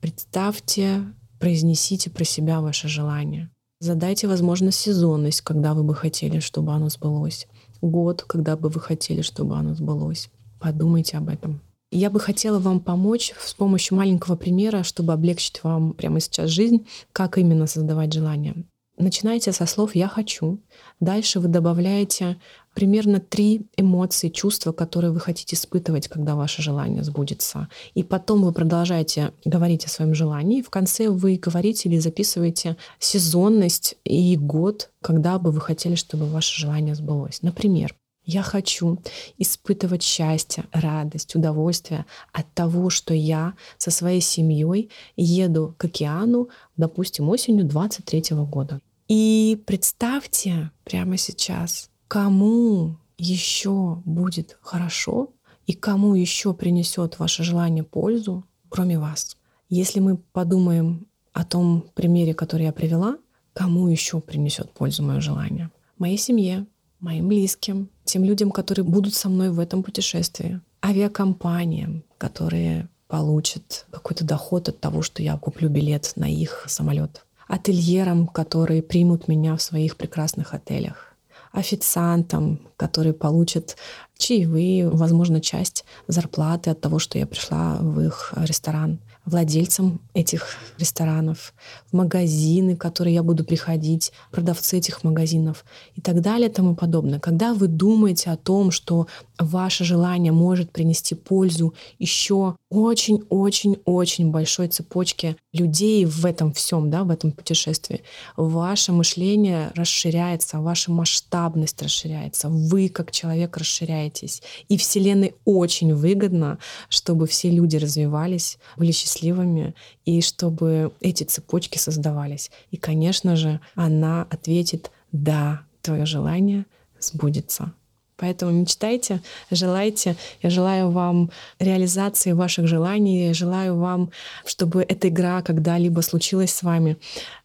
Представьте 0.00 1.04
произнесите 1.40 2.10
про 2.10 2.24
себя 2.24 2.60
ваше 2.60 2.86
желание. 2.86 3.50
Задайте, 3.80 4.28
возможно, 4.28 4.70
сезонность, 4.70 5.40
когда 5.40 5.72
вы 5.74 5.82
бы 5.82 5.94
хотели, 5.94 6.38
чтобы 6.38 6.72
оно 6.72 6.90
сбылось. 6.90 7.48
Год, 7.80 8.22
когда 8.22 8.56
бы 8.56 8.68
вы 8.68 8.78
хотели, 8.78 9.22
чтобы 9.22 9.56
оно 9.56 9.74
сбылось. 9.74 10.30
Подумайте 10.60 11.16
об 11.16 11.30
этом. 11.30 11.62
Я 11.90 12.10
бы 12.10 12.20
хотела 12.20 12.58
вам 12.58 12.80
помочь 12.80 13.32
с 13.40 13.54
помощью 13.54 13.96
маленького 13.96 14.36
примера, 14.36 14.82
чтобы 14.82 15.12
облегчить 15.14 15.64
вам 15.64 15.94
прямо 15.94 16.20
сейчас 16.20 16.50
жизнь, 16.50 16.86
как 17.12 17.38
именно 17.38 17.66
создавать 17.66 18.12
желание. 18.12 18.54
Начинайте 19.00 19.50
со 19.52 19.64
слов 19.64 19.94
«я 19.94 20.08
хочу». 20.08 20.58
Дальше 21.00 21.40
вы 21.40 21.48
добавляете 21.48 22.36
примерно 22.74 23.20
три 23.20 23.66
эмоции, 23.76 24.28
чувства, 24.28 24.72
которые 24.72 25.12
вы 25.12 25.20
хотите 25.20 25.56
испытывать, 25.56 26.08
когда 26.08 26.34
ваше 26.34 26.62
желание 26.62 27.02
сбудется. 27.04 27.68
И 27.94 28.02
потом 28.02 28.42
вы 28.42 28.52
продолжаете 28.52 29.32
говорить 29.44 29.84
о 29.84 29.88
своем 29.88 30.14
желании. 30.14 30.62
В 30.62 30.70
конце 30.70 31.08
вы 31.08 31.36
говорите 31.36 31.88
или 31.88 31.98
записываете 31.98 32.76
сезонность 32.98 33.96
и 34.04 34.36
год, 34.36 34.90
когда 35.00 35.38
бы 35.38 35.50
вы 35.50 35.60
хотели, 35.60 35.94
чтобы 35.94 36.26
ваше 36.26 36.60
желание 36.60 36.94
сбылось. 36.94 37.42
Например, 37.42 37.94
я 38.24 38.42
хочу 38.42 38.98
испытывать 39.38 40.02
счастье, 40.02 40.64
радость, 40.72 41.34
удовольствие 41.34 42.04
от 42.32 42.52
того, 42.54 42.90
что 42.90 43.14
я 43.14 43.54
со 43.78 43.90
своей 43.90 44.20
семьей 44.20 44.90
еду 45.16 45.74
к 45.78 45.86
океану, 45.86 46.48
допустим, 46.76 47.28
осенью 47.28 47.64
23 47.64 48.36
года. 48.46 48.80
И 49.08 49.60
представьте 49.66 50.70
прямо 50.84 51.16
сейчас, 51.16 51.90
кому 52.10 52.96
еще 53.18 54.02
будет 54.04 54.58
хорошо 54.62 55.32
и 55.68 55.74
кому 55.74 56.16
еще 56.16 56.52
принесет 56.54 57.20
ваше 57.20 57.44
желание 57.44 57.84
пользу, 57.84 58.44
кроме 58.68 58.98
вас. 58.98 59.36
Если 59.68 60.00
мы 60.00 60.16
подумаем 60.16 61.06
о 61.32 61.44
том 61.44 61.84
примере, 61.94 62.34
который 62.34 62.66
я 62.66 62.72
привела, 62.72 63.16
кому 63.52 63.86
еще 63.86 64.20
принесет 64.20 64.72
пользу 64.72 65.04
мое 65.04 65.20
желание? 65.20 65.70
Моей 65.98 66.18
семье, 66.18 66.66
моим 66.98 67.28
близким, 67.28 67.88
тем 68.04 68.24
людям, 68.24 68.50
которые 68.50 68.84
будут 68.84 69.14
со 69.14 69.28
мной 69.28 69.50
в 69.50 69.60
этом 69.60 69.84
путешествии, 69.84 70.60
авиакомпаниям, 70.84 72.02
которые 72.18 72.88
получат 73.06 73.86
какой-то 73.92 74.24
доход 74.24 74.68
от 74.68 74.80
того, 74.80 75.02
что 75.02 75.22
я 75.22 75.38
куплю 75.38 75.68
билет 75.68 76.14
на 76.16 76.28
их 76.28 76.64
самолет 76.66 77.24
ательерам, 77.50 78.28
которые 78.28 78.80
примут 78.80 79.26
меня 79.26 79.56
в 79.56 79.62
своих 79.62 79.96
прекрасных 79.96 80.54
отелях, 80.54 81.09
официантам, 81.52 82.60
которые 82.76 83.12
получат 83.12 83.76
чаевые, 84.16 84.88
возможно, 84.88 85.40
часть 85.40 85.84
зарплаты 86.06 86.70
от 86.70 86.80
того, 86.80 86.98
что 86.98 87.18
я 87.18 87.26
пришла 87.26 87.78
в 87.80 88.00
их 88.00 88.32
ресторан, 88.36 89.00
владельцам 89.24 90.00
этих 90.14 90.56
ресторанов, 90.78 91.54
в 91.90 91.96
магазины, 91.96 92.74
в 92.74 92.78
которые 92.78 93.14
я 93.14 93.22
буду 93.22 93.44
приходить, 93.44 94.12
продавцы 94.30 94.78
этих 94.78 95.04
магазинов 95.04 95.64
и 95.94 96.00
так 96.00 96.20
далее 96.20 96.48
и 96.48 96.52
тому 96.52 96.74
подобное. 96.74 97.20
Когда 97.20 97.54
вы 97.54 97.66
думаете 97.66 98.30
о 98.30 98.36
том, 98.36 98.70
что 98.70 99.06
ваше 99.38 99.84
желание 99.84 100.32
может 100.32 100.72
принести 100.72 101.14
пользу 101.14 101.74
еще 101.98 102.56
очень-очень-очень 102.70 104.30
большой 104.30 104.68
цепочке 104.68 105.36
людей 105.52 106.04
в 106.04 106.24
этом 106.26 106.52
всем, 106.52 106.90
да, 106.90 107.04
в 107.04 107.10
этом 107.10 107.32
путешествии, 107.32 108.02
ваше 108.36 108.92
мышление 108.92 109.72
расширяется, 109.74 110.60
ваша 110.60 110.92
масштабность 110.92 111.82
расширяется, 111.82 112.48
вы 112.48 112.88
как 112.88 113.10
человек 113.10 113.56
расширяетесь. 113.56 114.42
И 114.68 114.76
Вселенной 114.76 115.34
очень 115.44 115.94
выгодно, 115.94 116.58
чтобы 116.88 117.26
все 117.26 117.50
люди 117.50 117.76
развивались, 117.76 118.58
были 118.76 118.92
счастливыми, 118.92 119.74
и 120.04 120.20
чтобы 120.20 120.92
эти 121.00 121.24
цепочки 121.24 121.78
создавались. 121.78 122.50
И, 122.70 122.76
конечно 122.76 123.36
же, 123.36 123.60
она 123.74 124.26
ответит 124.30 124.90
«да, 125.12 125.62
твое 125.82 126.06
желание 126.06 126.66
сбудется». 127.00 127.72
Поэтому 128.20 128.52
мечтайте, 128.52 129.22
желайте. 129.50 130.16
Я 130.42 130.50
желаю 130.50 130.90
вам 130.90 131.30
реализации 131.58 132.32
ваших 132.32 132.66
желаний. 132.66 133.28
Я 133.28 133.34
желаю 133.34 133.76
вам, 133.76 134.10
чтобы 134.44 134.82
эта 134.82 135.08
игра 135.08 135.40
когда-либо 135.42 136.02
случилась 136.02 136.52
с 136.52 136.62
вами. 136.62 136.98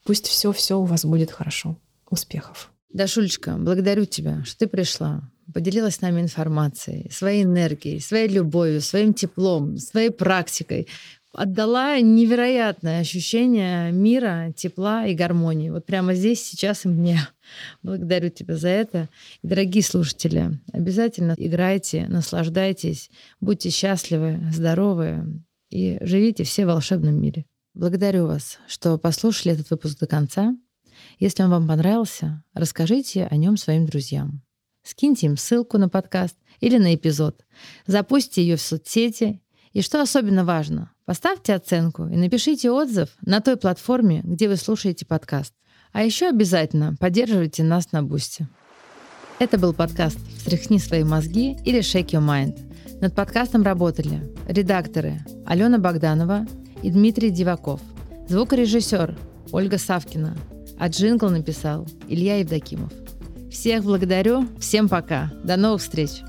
Пусть 0.03 0.27
все-все 0.27 0.77
у 0.77 0.83
вас 0.83 1.05
будет 1.05 1.31
хорошо. 1.31 1.77
Успехов. 2.09 2.69
Дашулечка, 2.93 3.55
благодарю 3.57 4.05
тебя, 4.05 4.43
что 4.45 4.59
ты 4.59 4.67
пришла, 4.67 5.21
поделилась 5.53 5.95
с 5.95 6.01
нами 6.01 6.21
информацией, 6.21 7.09
своей 7.09 7.43
энергией, 7.43 7.99
своей 7.99 8.27
любовью, 8.27 8.81
своим 8.81 9.13
теплом, 9.13 9.77
своей 9.77 10.11
практикой 10.11 10.87
отдала 11.35 11.99
невероятное 11.99 13.01
ощущение 13.01 13.91
мира, 13.91 14.53
тепла 14.55 15.05
и 15.05 15.13
гармонии. 15.13 15.69
Вот 15.69 15.85
прямо 15.85 16.13
здесь, 16.13 16.43
сейчас 16.43 16.85
и 16.85 16.89
мне. 16.89 17.19
Благодарю 17.83 18.29
тебя 18.29 18.55
за 18.57 18.69
это. 18.69 19.09
И, 19.43 19.47
дорогие 19.47 19.83
слушатели, 19.83 20.59
обязательно 20.71 21.35
играйте, 21.37 22.07
наслаждайтесь, 22.07 23.09
будьте 23.39 23.69
счастливы, 23.69 24.39
здоровы 24.51 25.43
и 25.69 25.97
живите 26.01 26.43
все 26.43 26.65
в 26.65 26.69
волшебном 26.69 27.21
мире. 27.21 27.45
Благодарю 27.73 28.27
вас, 28.27 28.59
что 28.67 28.97
послушали 28.97 29.53
этот 29.53 29.69
выпуск 29.69 29.99
до 29.99 30.07
конца. 30.07 30.55
Если 31.19 31.43
он 31.43 31.49
вам 31.49 31.67
понравился, 31.67 32.43
расскажите 32.53 33.25
о 33.25 33.35
нем 33.35 33.57
своим 33.57 33.85
друзьям. 33.85 34.41
Скиньте 34.83 35.25
им 35.25 35.35
ссылку 35.35 35.77
на 35.77 35.89
подкаст 35.89 36.37
или 36.61 36.77
на 36.77 36.95
эпизод. 36.95 37.43
Запустите 37.87 38.41
ее 38.43 38.55
в 38.55 38.61
соцсети. 38.61 39.41
И 39.73 39.81
что 39.81 40.01
особенно 40.01 40.45
важно, 40.45 40.91
Поставьте 41.05 41.53
оценку 41.53 42.07
и 42.07 42.15
напишите 42.15 42.71
отзыв 42.71 43.09
на 43.21 43.39
той 43.39 43.57
платформе, 43.57 44.21
где 44.23 44.47
вы 44.47 44.55
слушаете 44.55 45.05
подкаст. 45.05 45.53
А 45.93 46.03
еще 46.03 46.29
обязательно 46.29 46.95
поддерживайте 46.99 47.63
нас 47.63 47.91
на 47.91 48.01
Бусте. 48.01 48.49
Это 49.37 49.59
был 49.59 49.73
подкаст 49.73 50.17
«Встряхни 50.37 50.79
свои 50.79 51.03
мозги» 51.03 51.57
или 51.63 51.79
«Shake 51.79 52.11
your 52.11 52.25
mind». 52.25 52.59
Над 53.01 53.13
подкастом 53.13 53.61
работали 53.61 54.33
редакторы 54.47 55.19
Алена 55.45 55.77
Богданова 55.77 56.47
и 56.81 56.89
Дмитрий 56.89 57.29
Диваков, 57.29 57.81
звукорежиссер 58.27 59.15
Ольга 59.51 59.77
Савкина, 59.77 60.35
а 60.79 60.87
джингл 60.87 61.29
написал 61.29 61.87
Илья 62.07 62.39
Евдокимов. 62.39 62.91
Всех 63.51 63.83
благодарю, 63.83 64.47
всем 64.59 64.89
пока, 64.89 65.31
до 65.43 65.55
новых 65.55 65.81
встреч! 65.81 66.23